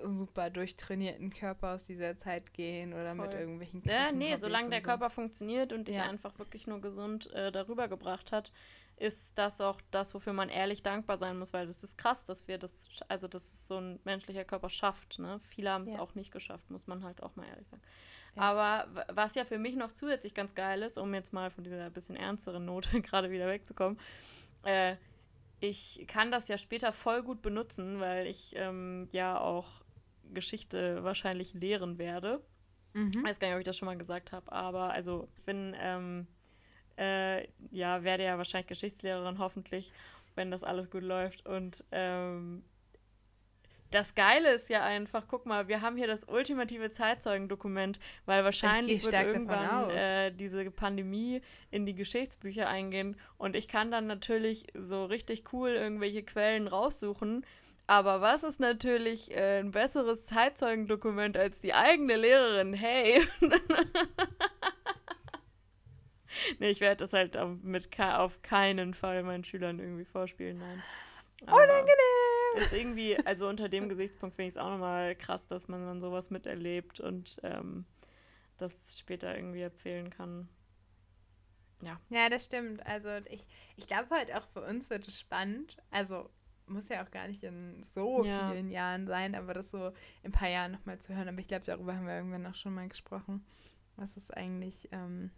[0.02, 3.26] super durchtrainierten Körper aus dieser Zeit gehen oder Voll.
[3.26, 4.88] mit irgendwelchen Ja, nee, Hobbys solange der so.
[4.88, 6.08] Körper funktioniert und dich ja.
[6.08, 8.50] einfach wirklich nur gesund äh, darüber gebracht hat,
[9.02, 12.46] ist das auch das, wofür man ehrlich dankbar sein muss, weil das ist krass, dass
[12.46, 15.18] wir das, also dass es so ein menschlicher Körper schafft.
[15.18, 15.40] Ne?
[15.48, 15.98] Viele haben es ja.
[15.98, 17.82] auch nicht geschafft, muss man halt auch mal ehrlich sagen.
[18.36, 18.42] Ja.
[18.42, 21.90] Aber was ja für mich noch zusätzlich ganz geil ist, um jetzt mal von dieser
[21.90, 23.98] bisschen ernsteren Note gerade wieder wegzukommen,
[24.62, 24.94] äh,
[25.58, 29.66] ich kann das ja später voll gut benutzen, weil ich ähm, ja auch
[30.32, 32.40] Geschichte wahrscheinlich lehren werde.
[32.92, 33.10] Mhm.
[33.16, 35.74] Ich weiß gar nicht, ob ich das schon mal gesagt habe, aber also ich bin
[35.80, 36.28] ähm,
[36.98, 39.92] äh, ja, werde ja wahrscheinlich Geschichtslehrerin, hoffentlich,
[40.34, 41.46] wenn das alles gut läuft.
[41.46, 42.62] Und ähm,
[43.92, 49.04] das Geile ist ja einfach, guck mal, wir haben hier das ultimative Zeitzeugendokument, weil wahrscheinlich
[49.04, 55.04] wird irgendwann äh, diese Pandemie in die Geschichtsbücher eingehen und ich kann dann natürlich so
[55.04, 57.44] richtig cool irgendwelche Quellen raussuchen.
[57.86, 62.72] Aber was ist natürlich äh, ein besseres Zeitzeugendokument als die eigene Lehrerin?
[62.72, 63.20] Hey!
[66.58, 70.82] nee, ich werde das halt mit auf keinen Fall meinen Schülern irgendwie vorspielen, nein.
[71.46, 72.56] Aber Unangenehm!
[72.56, 76.00] Ist irgendwie, also unter dem Gesichtspunkt finde ich es auch nochmal krass, dass man dann
[76.00, 77.86] sowas miterlebt und ähm,
[78.58, 80.48] das später irgendwie erzählen kann.
[81.82, 82.00] Ja.
[82.10, 82.84] Ja, das stimmt.
[82.86, 85.76] Also ich, ich glaube halt auch für uns wird es spannend.
[85.90, 86.30] Also
[86.66, 88.50] muss ja auch gar nicht in so ja.
[88.50, 89.88] vielen Jahren sein, aber das so
[90.22, 91.28] in ein paar Jahren nochmal zu hören.
[91.28, 93.44] Aber ich glaube, darüber haben wir irgendwann auch schon mal gesprochen.
[93.96, 95.30] Was ist eigentlich ähm,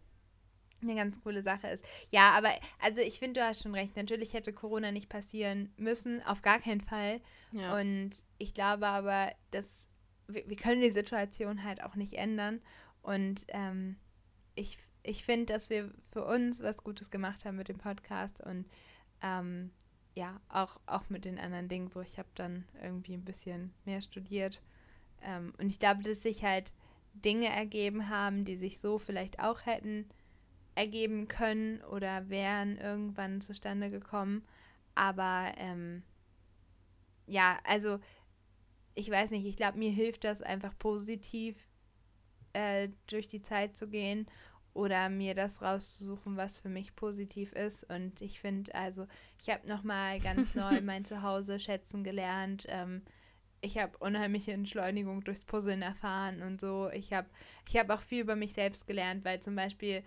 [0.85, 1.85] eine ganz coole Sache ist.
[2.11, 3.97] Ja, aber also ich finde, du hast schon recht.
[3.97, 7.21] Natürlich hätte Corona nicht passieren müssen, auf gar keinen Fall.
[7.53, 7.79] Ja.
[7.79, 9.89] Und ich glaube aber, dass
[10.29, 12.61] wir, wir, können die Situation halt auch nicht ändern.
[13.03, 13.97] Und ähm,
[14.55, 18.67] ich, ich finde, dass wir für uns was Gutes gemacht haben mit dem Podcast und
[19.23, 19.71] ähm,
[20.15, 21.91] ja, auch, auch mit den anderen Dingen.
[21.91, 24.63] So, ich habe dann irgendwie ein bisschen mehr studiert.
[25.23, 26.73] Ähm, und ich glaube, dass sich halt
[27.15, 30.09] Dinge ergeben haben, die sich so vielleicht auch hätten
[30.75, 34.45] ergeben können oder wären irgendwann zustande gekommen.
[34.95, 36.03] Aber ähm,
[37.27, 37.99] ja, also
[38.95, 41.57] ich weiß nicht, ich glaube, mir hilft das einfach positiv
[42.53, 44.27] äh, durch die Zeit zu gehen
[44.73, 47.85] oder mir das rauszusuchen, was für mich positiv ist.
[47.85, 49.07] Und ich finde, also
[49.41, 52.67] ich habe nochmal ganz neu mein Zuhause schätzen gelernt.
[52.69, 53.03] Ähm,
[53.61, 56.91] ich habe unheimliche Entschleunigung durchs Puzzeln erfahren und so.
[56.91, 57.29] Ich habe
[57.67, 60.03] ich hab auch viel über mich selbst gelernt, weil zum Beispiel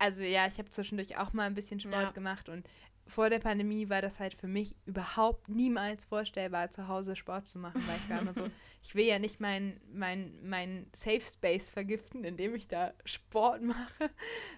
[0.00, 2.10] also ja, ich habe zwischendurch auch mal ein bisschen Sport ja.
[2.10, 2.66] gemacht und
[3.06, 7.58] vor der Pandemie war das halt für mich überhaupt niemals vorstellbar, zu Hause Sport zu
[7.58, 8.46] machen, weil ich war immer so,
[8.82, 14.10] ich will ja nicht meinen mein, mein Safe Space vergiften, indem ich da Sport mache.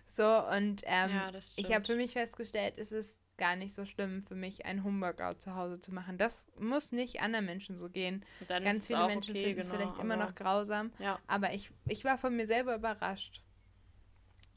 [0.06, 4.22] So, und ähm, ja, ich habe für mich festgestellt, es ist gar nicht so schlimm
[4.22, 6.18] für mich, ein Homeworkout zu Hause zu machen.
[6.18, 8.24] Das muss nicht anderen Menschen so gehen.
[8.46, 10.92] Ganz viele Menschen okay, finden es genau, vielleicht immer noch grausam.
[10.98, 11.18] Ja.
[11.26, 13.42] Aber ich, ich war von mir selber überrascht.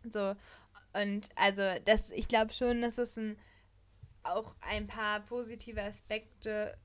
[0.03, 0.35] So,
[1.01, 3.37] und also das, ich glaube schon, dass es ein,
[4.23, 6.77] auch ein paar positive Aspekte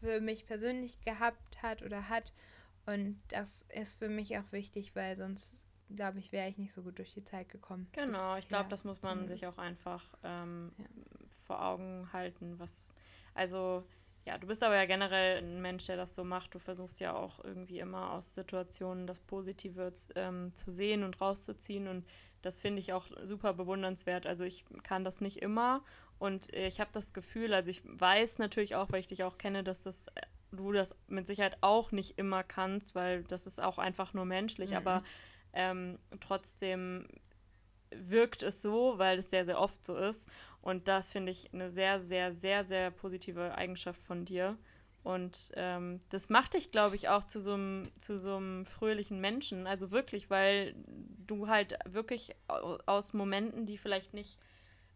[0.00, 2.32] für mich persönlich gehabt hat oder hat.
[2.86, 5.54] Und das ist für mich auch wichtig, weil sonst,
[5.94, 7.86] glaube ich, wäre ich nicht so gut durch die Zeit gekommen.
[7.92, 9.40] Genau, das, ich glaube, ja, das muss man zumindest.
[9.40, 10.86] sich auch einfach ähm, ja.
[11.46, 12.58] vor Augen halten.
[12.58, 12.88] Was,
[13.34, 13.84] also
[14.24, 16.54] ja, du bist aber ja generell ein Mensch, der das so macht.
[16.54, 21.88] Du versuchst ja auch irgendwie immer aus Situationen das Positive ähm, zu sehen und rauszuziehen.
[21.88, 22.06] Und
[22.42, 24.26] das finde ich auch super bewundernswert.
[24.26, 25.82] Also ich kann das nicht immer.
[26.18, 29.64] Und ich habe das Gefühl, also ich weiß natürlich auch, weil ich dich auch kenne,
[29.64, 30.20] dass das äh,
[30.52, 34.70] du das mit Sicherheit auch nicht immer kannst, weil das ist auch einfach nur menschlich.
[34.70, 34.76] Mhm.
[34.76, 35.02] Aber
[35.52, 37.06] ähm, trotzdem
[37.90, 40.28] wirkt es so, weil es sehr, sehr oft so ist.
[40.62, 44.58] Und das finde ich eine sehr, sehr, sehr, sehr positive Eigenschaft von dir.
[45.02, 49.66] Und ähm, das macht dich, glaube ich, auch zu so einem fröhlichen Menschen.
[49.66, 50.74] Also wirklich, weil
[51.26, 52.36] du halt wirklich
[52.86, 54.38] aus Momenten, die vielleicht nicht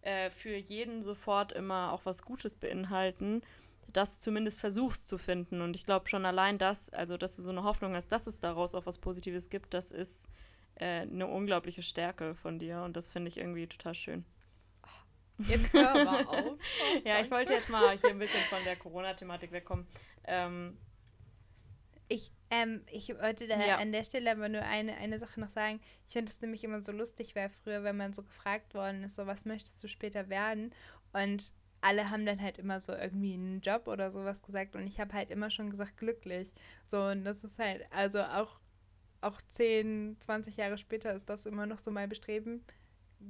[0.03, 3.43] äh, für jeden sofort immer auch was Gutes beinhalten,
[3.89, 5.63] das zumindest versuchst zu finden.
[5.63, 8.41] Und ich glaube schon allein das, also dass du so eine Hoffnung hast, dass es
[8.41, 10.29] daraus auch was Positives gibt, das ist
[10.75, 12.83] äh, eine unglaubliche Stärke von dir.
[12.83, 14.25] Und das finde ich irgendwie total schön.
[15.39, 16.37] Jetzt hör mal auf.
[16.37, 16.59] Oh,
[17.05, 19.87] ja, ich wollte jetzt mal hier ein bisschen von der Corona-Thematik wegkommen.
[20.25, 20.79] Ähm,
[22.09, 23.77] ich, ähm, ich wollte da ja.
[23.79, 25.81] an der Stelle aber nur eine, eine Sache noch sagen.
[26.07, 29.17] Ich finde es nämlich immer so lustig, weil früher, wenn man so gefragt worden ist,
[29.17, 30.73] so was möchtest du später werden?
[31.13, 35.01] Und alle haben dann halt immer so irgendwie einen Job oder sowas gesagt und ich
[35.01, 36.51] habe halt immer schon gesagt, glücklich.
[36.85, 38.59] So, und das ist halt, also auch,
[39.21, 42.65] auch 10, 20 Jahre später ist das immer noch so mein Bestreben,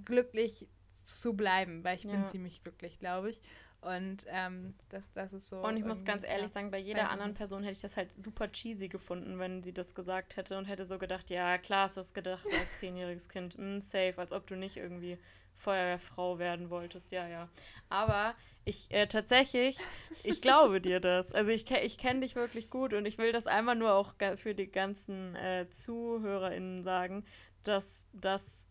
[0.04, 0.68] glücklich
[1.04, 2.10] zu bleiben, weil ich ja.
[2.10, 3.40] bin ziemlich glücklich, glaube ich.
[3.84, 5.58] Und ähm, das, das ist so.
[5.58, 7.34] Und ich muss ganz ehrlich ja, sagen, bei jeder anderen.
[7.34, 10.86] Person hätte ich das halt super cheesy gefunden, wenn sie das gesagt hätte und hätte
[10.86, 14.46] so gedacht, ja, klar hast du das gedacht als zehnjähriges Kind, mm, safe, als ob
[14.46, 15.18] du nicht irgendwie
[15.56, 17.48] Feuerwehrfrau werden wolltest, ja, ja.
[17.90, 18.34] Aber
[18.64, 19.76] ich äh, tatsächlich,
[20.22, 21.32] ich glaube dir das.
[21.32, 24.54] Also ich, ich kenne dich wirklich gut und ich will das einmal nur auch für
[24.54, 27.26] die ganzen äh, ZuhörerInnen sagen,
[27.64, 28.63] dass das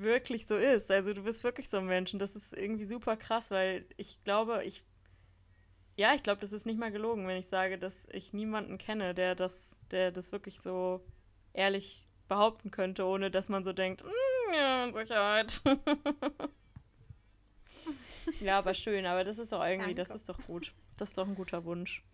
[0.00, 0.90] wirklich so ist.
[0.90, 4.22] Also du bist wirklich so ein Mensch und das ist irgendwie super krass, weil ich
[4.24, 4.84] glaube, ich
[5.96, 9.14] ja, ich glaube, das ist nicht mal gelogen, wenn ich sage, dass ich niemanden kenne,
[9.14, 11.02] der das, der das wirklich so
[11.54, 15.62] ehrlich behaupten könnte, ohne dass man so denkt, mm, ja, Sicherheit.
[18.40, 19.94] ja, aber schön, aber das ist doch irgendwie, Danke.
[19.94, 20.74] das ist doch gut.
[20.98, 22.04] Das ist doch ein guter Wunsch.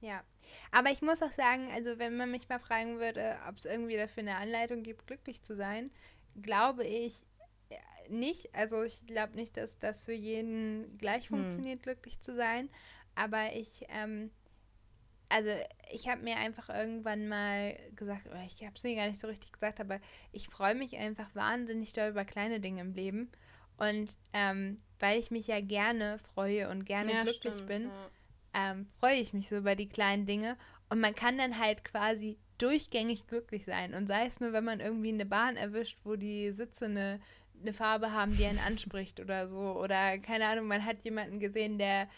[0.00, 0.24] Ja,
[0.76, 3.96] aber ich muss auch sagen, also wenn man mich mal fragen würde, ob es irgendwie
[3.96, 5.90] dafür eine Anleitung gibt, glücklich zu sein,
[6.42, 7.24] glaube ich
[7.70, 7.76] äh,
[8.10, 8.54] nicht.
[8.54, 11.38] Also ich glaube nicht, dass das für jeden gleich hm.
[11.38, 12.68] funktioniert, glücklich zu sein.
[13.14, 14.30] Aber ich, ähm,
[15.30, 15.48] also
[15.90, 19.28] ich habe mir einfach irgendwann mal gesagt, oder ich habe es mir gar nicht so
[19.28, 19.98] richtig gesagt, aber
[20.30, 23.32] ich freue mich einfach wahnsinnig doll über kleine Dinge im Leben.
[23.78, 28.10] Und ähm, weil ich mich ja gerne freue und gerne ja, glücklich stimmt, bin, ja
[28.56, 30.56] ähm, freue ich mich so über die kleinen Dinge.
[30.88, 33.94] Und man kann dann halt quasi durchgängig glücklich sein.
[33.94, 37.20] Und sei es nur, wenn man irgendwie eine Bahn erwischt, wo die Sitze eine,
[37.60, 39.58] eine Farbe haben, die einen anspricht oder so.
[39.58, 42.08] Oder keine Ahnung, man hat jemanden gesehen, der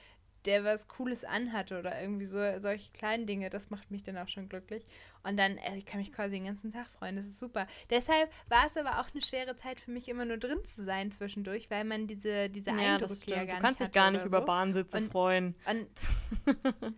[0.45, 4.29] der was Cooles anhatte oder irgendwie so solche kleinen Dinge, das macht mich dann auch
[4.29, 4.87] schon glücklich.
[5.23, 7.67] Und dann, also ich kann mich quasi den ganzen Tag freuen, das ist super.
[7.91, 11.11] Deshalb war es aber auch eine schwere Zeit für mich, immer nur drin zu sein
[11.11, 14.25] zwischendurch, weil man diese, diese ja, Eindrücke ja gar nicht Du kannst dich gar nicht
[14.25, 14.47] über so.
[14.47, 15.55] Bahnsitze und, freuen.
[15.69, 15.89] Und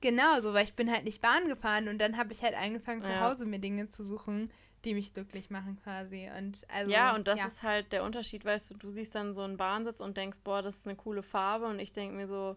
[0.00, 3.02] genau, so, weil ich bin halt nicht Bahn gefahren und dann habe ich halt angefangen,
[3.02, 3.08] ja.
[3.08, 4.50] zu Hause mir Dinge zu suchen,
[4.84, 6.30] die mich glücklich machen quasi.
[6.36, 7.46] Und also, ja, und das ja.
[7.46, 10.62] ist halt der Unterschied, weißt du, du siehst dann so einen Bahnsitz und denkst, boah,
[10.62, 12.56] das ist eine coole Farbe und ich denke mir so,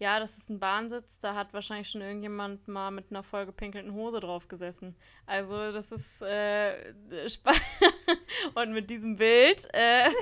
[0.00, 4.20] ja, das ist ein Bahnsitz, da hat wahrscheinlich schon irgendjemand mal mit einer vollgepinkelten Hose
[4.20, 4.96] drauf gesessen.
[5.26, 6.94] Also das ist äh,
[8.54, 9.68] und mit diesem Bild.
[9.74, 10.08] Äh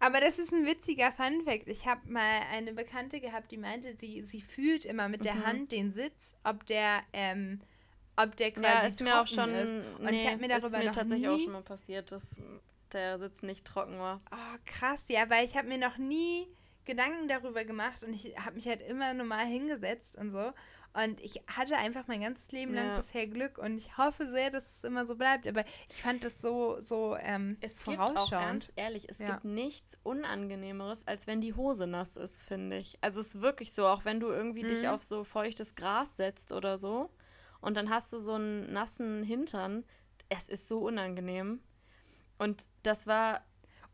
[0.00, 1.68] Aber das ist ein witziger Funfact.
[1.68, 5.46] Ich habe mal eine Bekannte gehabt, die meinte, sie, sie fühlt immer mit der mhm.
[5.46, 7.60] Hand den Sitz, ob der, ähm,
[8.16, 9.70] ob der quasi ja, ist mir auch schon, ist.
[9.70, 12.40] Und nee, ich habe mir darüber ist mir tatsächlich auch schon mal passiert, dass
[12.92, 14.20] der Sitz nicht trocken war.
[14.32, 16.46] Oh, krass, ja, weil ich habe mir noch nie
[16.84, 20.52] Gedanken darüber gemacht und ich habe mich halt immer normal hingesetzt und so.
[20.94, 22.96] Und ich hatte einfach mein ganzes Leben lang ja.
[22.96, 25.46] bisher Glück und ich hoffe sehr, dass es immer so bleibt.
[25.46, 29.26] Aber ich fand das so, so ähm, es gibt auch ganz ehrlich, es ja.
[29.26, 32.96] gibt nichts Unangenehmeres, als wenn die Hose nass ist, finde ich.
[33.02, 34.68] Also es ist wirklich so, auch wenn du irgendwie mhm.
[34.68, 37.10] dich auf so feuchtes Gras setzt oder so
[37.60, 39.84] und dann hast du so einen nassen Hintern,
[40.28, 41.60] es ist so unangenehm.
[42.38, 43.44] Und das war.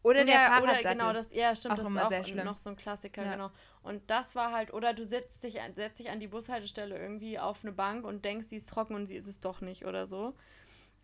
[0.03, 2.77] Oder der ja, Oder genau, das, ja, stimmt, auch das ist auch noch so ein
[2.77, 3.33] Klassiker, ja.
[3.33, 3.51] genau.
[3.85, 7.63] Und das war halt, oder du setzt dich, setzt dich an die Bushaltestelle irgendwie auf
[7.63, 10.35] eine Bank und denkst, sie ist trocken und sie ist es doch nicht oder so.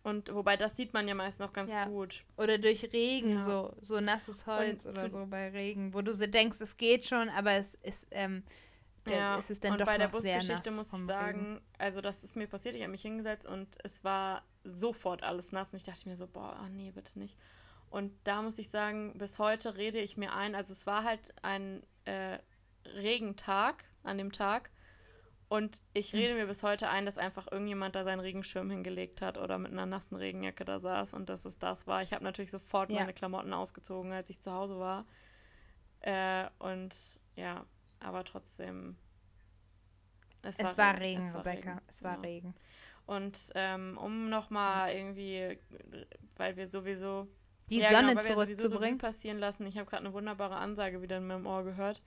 [0.03, 1.85] Und wobei das sieht man ja meist noch ganz ja.
[1.85, 2.23] gut.
[2.37, 3.39] Oder durch Regen, ja.
[3.39, 7.05] so, so nasses Holz und oder so bei Regen, wo du so denkst, es geht
[7.05, 8.47] schon, aber es ist, ähm, der,
[9.13, 9.37] ja.
[9.37, 11.61] ist es dann und doch bei der Busgeschichte muss ich sagen, Regen.
[11.77, 15.71] also das ist mir passiert, ich habe mich hingesetzt und es war sofort alles nass
[15.71, 17.37] und ich dachte mir so, boah, oh nee, bitte nicht.
[17.89, 21.21] Und da muss ich sagen, bis heute rede ich mir ein, also es war halt
[21.41, 22.37] ein äh,
[22.85, 24.69] Regentag an dem Tag.
[25.47, 29.39] Und ich rede mir bis heute ein, dass einfach irgendjemand da seinen Regenschirm hingelegt hat
[29.39, 32.03] oder mit einer nassen Regenjacke da saß und dass es das war.
[32.03, 32.99] Ich habe natürlich sofort ja.
[32.99, 35.07] meine Klamotten ausgezogen, als ich zu Hause war.
[36.01, 36.93] Äh, und
[37.35, 37.65] ja,
[37.99, 38.97] aber trotzdem.
[40.41, 41.71] Es, es war, Regen, es war Rebecca.
[41.71, 41.81] Regen.
[41.87, 42.21] Es war ja.
[42.21, 42.55] Regen.
[43.05, 45.57] Und ähm, um nochmal irgendwie,
[46.37, 47.27] weil wir sowieso
[47.69, 48.97] die ja, Sonne genau, zurückzubringen.
[48.97, 49.65] passieren lassen.
[49.65, 52.01] Ich habe gerade eine wunderbare Ansage wieder in meinem Ohr gehört.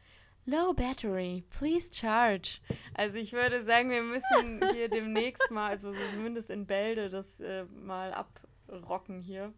[0.45, 2.59] Low battery, please charge.
[2.95, 7.64] Also ich würde sagen, wir müssen hier demnächst mal, also zumindest in Bälde, das äh,
[7.64, 9.53] mal abrocken hier.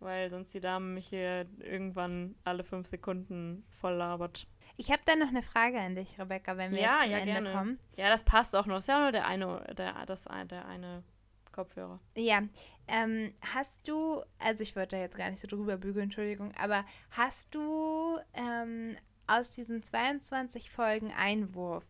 [0.00, 4.46] Weil sonst die Dame mich hier irgendwann alle fünf Sekunden voll labert.
[4.80, 7.32] Ich habe da noch eine Frage an dich, Rebecca, wenn wir ja, jetzt ja, Ende
[7.32, 7.52] gerne.
[7.52, 7.80] kommen.
[7.96, 8.78] Ja, das passt auch noch.
[8.78, 11.02] Ist ja nur der eine, der, das, der eine
[11.50, 11.98] Kopfhörer.
[12.16, 12.42] Ja.
[12.86, 16.84] Ähm, hast du, also ich wollte da jetzt gar nicht so drüber bügeln, Entschuldigung, aber
[17.10, 21.84] hast du ähm, aus diesen 22 Folgen Einwurf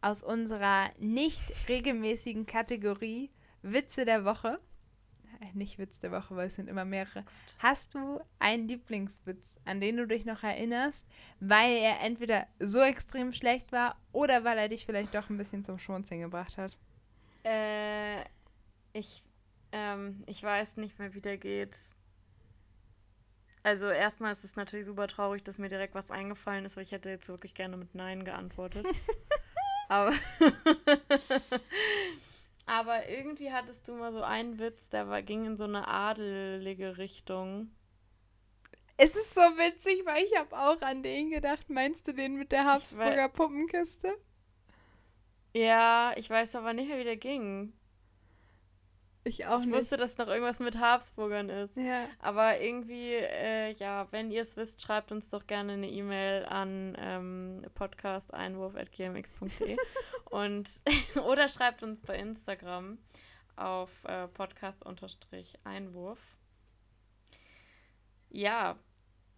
[0.00, 3.30] aus unserer nicht regelmäßigen Kategorie
[3.60, 4.58] Witze der Woche,
[5.54, 7.24] nicht Witz der Woche, weil es sind immer mehrere,
[7.58, 11.06] hast du einen Lieblingswitz, an den du dich noch erinnerst,
[11.40, 15.64] weil er entweder so extrem schlecht war oder weil er dich vielleicht doch ein bisschen
[15.64, 16.76] zum Schmunzeln gebracht hat?
[17.44, 18.22] Äh,
[18.92, 19.24] ich,
[19.72, 21.76] ähm, ich weiß nicht mehr, wie der geht.
[23.64, 26.92] Also erstmal ist es natürlich super traurig, dass mir direkt was eingefallen ist, weil ich
[26.92, 28.86] hätte jetzt wirklich gerne mit Nein geantwortet.
[29.88, 30.12] aber,
[32.66, 36.98] aber irgendwie hattest du mal so einen Witz, der war, ging in so eine adelige
[36.98, 37.70] Richtung.
[38.96, 41.70] Es ist so witzig, weil ich habe auch an den gedacht.
[41.70, 44.14] Meinst du den mit der Habsburger Puppenkiste?
[45.54, 47.72] Ja, ich weiß aber nicht mehr, wie der ging.
[49.24, 49.74] Ich auch ich nicht.
[49.74, 51.76] Ich wusste, dass noch irgendwas mit Habsburgern ist.
[51.76, 52.06] Ja.
[52.18, 56.96] Aber irgendwie, äh, ja, wenn ihr es wisst, schreibt uns doch gerne eine E-Mail an
[56.98, 59.76] ähm, podcasteinwurf.gmx.de
[60.32, 60.68] und
[61.26, 62.98] oder schreibt uns bei Instagram
[63.56, 66.18] auf äh, podcast-einwurf.
[68.30, 68.78] Ja,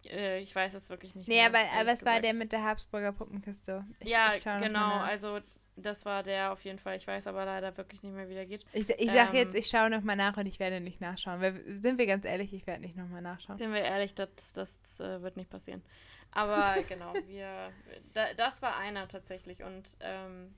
[0.05, 1.49] äh, ich weiß es wirklich nicht nee, mehr.
[1.49, 3.85] Nee, aber, aber es war der mit der Habsburger Puppenkiste.
[3.99, 4.99] Ich, ja, ich genau.
[4.99, 5.41] Also
[5.75, 6.95] das war der auf jeden Fall.
[6.95, 8.63] Ich weiß aber leider wirklich nicht mehr, wie der geht.
[8.71, 11.41] Ich, ich sage ähm, jetzt, ich schaue nochmal nach und ich werde nicht nachschauen.
[11.41, 13.57] Wir, sind wir ganz ehrlich, ich werde nicht nochmal nachschauen.
[13.57, 15.83] Sind wir ehrlich, das, das, das äh, wird nicht passieren.
[16.31, 17.73] Aber genau, wir,
[18.13, 19.61] da, das war einer tatsächlich.
[19.61, 20.55] Und ähm,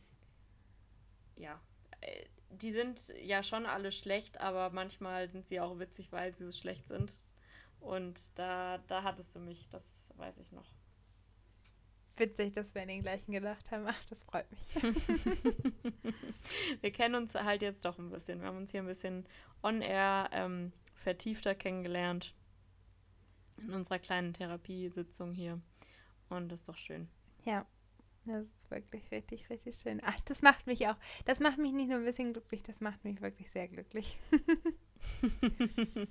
[1.38, 1.60] ja,
[2.02, 6.46] äh, die sind ja schon alle schlecht, aber manchmal sind sie auch witzig, weil sie
[6.46, 7.22] so schlecht sind.
[7.80, 10.66] Und da, da hattest du mich, das weiß ich noch.
[12.16, 13.86] Witzig, dass wir an den gleichen gedacht haben.
[13.88, 14.84] Ach, das freut mich.
[16.82, 18.42] wir kennen uns halt jetzt doch ein bisschen.
[18.42, 19.28] Wir haben uns hier ein bisschen
[19.62, 22.34] on-air ähm, vertiefter kennengelernt.
[23.58, 25.62] In unserer kleinen Therapiesitzung hier.
[26.30, 27.08] Und das ist doch schön.
[27.46, 27.68] Ja,
[28.28, 30.02] das ist wirklich richtig, richtig schön.
[30.04, 30.98] Ach, das macht mich auch.
[31.26, 34.18] Das macht mich nicht nur ein bisschen glücklich, das macht mich wirklich sehr glücklich.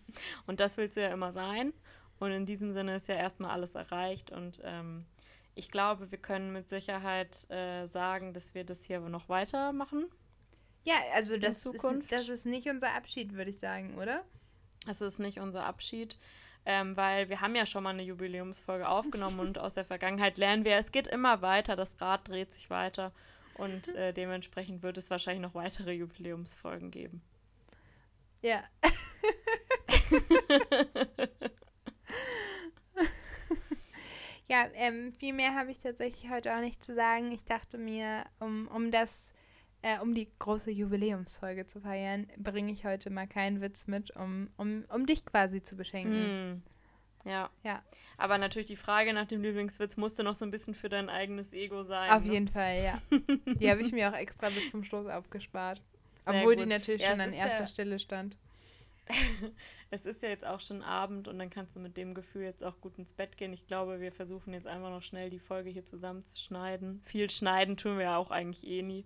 [0.47, 1.73] und das willst du ja immer sein.
[2.19, 5.05] Und in diesem Sinne ist ja erstmal alles erreicht und ähm,
[5.55, 10.07] ich glaube, wir können mit Sicherheit äh, sagen, dass wir das hier noch weitermachen.
[10.85, 14.25] Ja, also das ist, das ist nicht unser Abschied, würde ich sagen, oder?
[14.87, 16.19] Das ist nicht unser Abschied,
[16.67, 20.65] ähm, weil wir haben ja schon mal eine Jubiläumsfolge aufgenommen und aus der Vergangenheit lernen
[20.65, 23.13] wir, es geht immer weiter, das Rad dreht sich weiter
[23.55, 27.23] und äh, dementsprechend wird es wahrscheinlich noch weitere Jubiläumsfolgen geben.
[28.43, 28.63] Ja.
[34.49, 37.33] Ja, ähm, viel mehr habe ich tatsächlich heute auch nicht zu sagen.
[37.33, 39.35] Ich dachte mir, um, um das,
[39.87, 44.51] äh, um die große Jubiläumsfolge zu feiern, bringe ich heute mal keinen Witz mit, um,
[44.57, 46.55] um, um dich quasi zu beschenken.
[46.55, 46.63] Mm.
[47.29, 47.51] Ja.
[47.63, 47.83] ja.
[48.19, 51.53] Aber natürlich die Frage nach dem Lieblingswitz musste noch so ein bisschen für dein eigenes
[51.53, 52.11] Ego sein.
[52.11, 52.33] Auf ne?
[52.33, 53.01] jeden Fall, ja.
[53.61, 55.81] die habe ich mir auch extra bis zum Schluss aufgespart.
[56.25, 56.65] Sehr Obwohl gut.
[56.65, 58.37] die natürlich ja, schon an erster ja Stelle stand.
[59.91, 62.65] es ist ja jetzt auch schon Abend und dann kannst du mit dem Gefühl jetzt
[62.65, 63.53] auch gut ins Bett gehen.
[63.53, 67.03] Ich glaube, wir versuchen jetzt einfach noch schnell die Folge hier zusammenzuschneiden.
[67.05, 69.05] Viel schneiden tun wir ja auch eigentlich eh nie.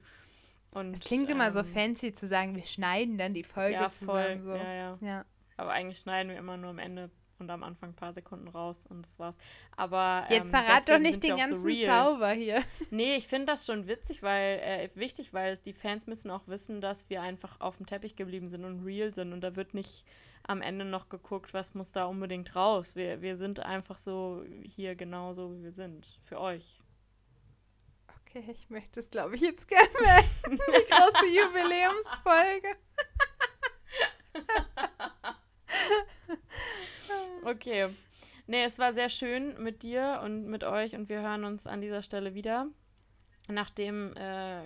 [0.70, 3.74] Und, es klingt ähm, immer so ähm, fancy zu sagen, wir schneiden dann die Folge
[3.74, 4.42] ja, zusammen.
[4.42, 4.54] Voll, so.
[4.54, 5.24] ja, ja, ja.
[5.56, 7.10] Aber eigentlich schneiden wir immer nur am Ende
[7.40, 9.36] und am Anfang ein paar Sekunden raus und das war's.
[9.76, 12.62] Aber ähm, jetzt verrat doch nicht den ganzen so Zauber hier.
[12.90, 16.46] Nee, ich finde das schon witzig, weil äh, wichtig, weil es, die Fans müssen auch
[16.46, 19.74] wissen, dass wir einfach auf dem Teppich geblieben sind und real sind und da wird
[19.74, 20.04] nicht
[20.42, 22.96] am Ende noch geguckt, was muss da unbedingt raus.
[22.96, 26.18] Wir, wir sind einfach so hier genauso, wie wir sind.
[26.24, 26.80] Für euch.
[28.30, 29.88] Okay, ich möchte es, glaube ich, jetzt gerne.
[30.46, 32.76] Die große Jubiläumsfolge.
[37.42, 37.88] Okay.
[38.46, 41.80] Nee, es war sehr schön mit dir und mit euch und wir hören uns an
[41.80, 42.68] dieser Stelle wieder.
[43.48, 44.62] Nachdem äh,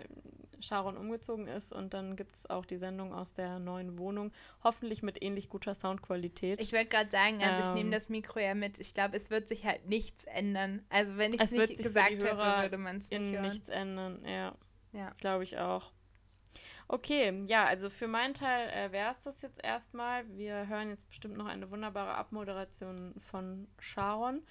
[0.65, 4.33] Sharon umgezogen ist und dann gibt es auch die Sendung aus der neuen Wohnung.
[4.62, 6.61] Hoffentlich mit ähnlich guter Soundqualität.
[6.61, 8.79] Ich wollte gerade sagen, also ähm, ich nehme das Mikro ja mit.
[8.79, 10.85] Ich glaube, es wird sich halt nichts ändern.
[10.89, 13.49] Also wenn ich es nicht gesagt hätte, würde man es nicht hören.
[13.49, 14.55] nichts ändern, ja.
[14.93, 15.11] Ja.
[15.19, 15.93] Glaube ich auch.
[16.87, 20.29] Okay, ja, also für meinen Teil äh, wäre es das jetzt erstmal.
[20.37, 24.43] Wir hören jetzt bestimmt noch eine wunderbare Abmoderation von Sharon.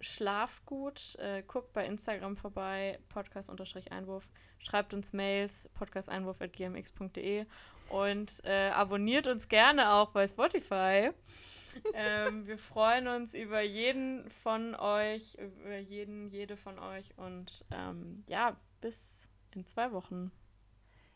[0.00, 4.28] Schlaft gut, äh, guckt bei Instagram vorbei, Podcast-Einwurf,
[4.62, 7.46] schreibt uns Mails, podcasteinwurf.gmx.de
[7.88, 11.10] und äh, abonniert uns gerne auch bei Spotify.
[11.94, 18.24] ähm, wir freuen uns über jeden von euch, über jeden, jede von euch und ähm,
[18.28, 20.30] ja, bis in zwei Wochen.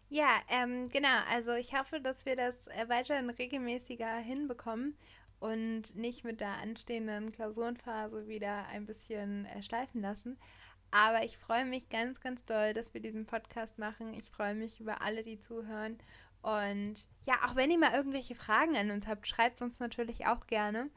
[0.09, 1.19] Ja, ähm, genau.
[1.31, 4.97] Also ich hoffe, dass wir das äh, weiterhin regelmäßiger hinbekommen
[5.41, 10.39] und nicht mit der anstehenden Klausurenphase wieder ein bisschen äh, schleifen lassen.
[10.99, 14.15] Aber ich freue mich ganz, ganz doll, dass wir diesen Podcast machen.
[14.15, 15.99] Ich freue mich über alle, die zuhören.
[16.41, 20.47] Und ja, auch wenn ihr mal irgendwelche Fragen an uns habt, schreibt uns natürlich auch
[20.47, 20.89] gerne.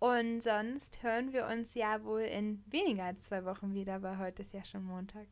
[0.00, 4.42] Und sonst hören wir uns ja wohl in weniger als zwei Wochen wieder, weil heute
[4.42, 5.26] ist ja schon Montag.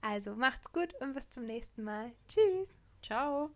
[0.00, 2.12] Also macht's gut und bis zum nächsten Mal.
[2.28, 2.78] Tschüss.
[3.02, 3.50] Ciao.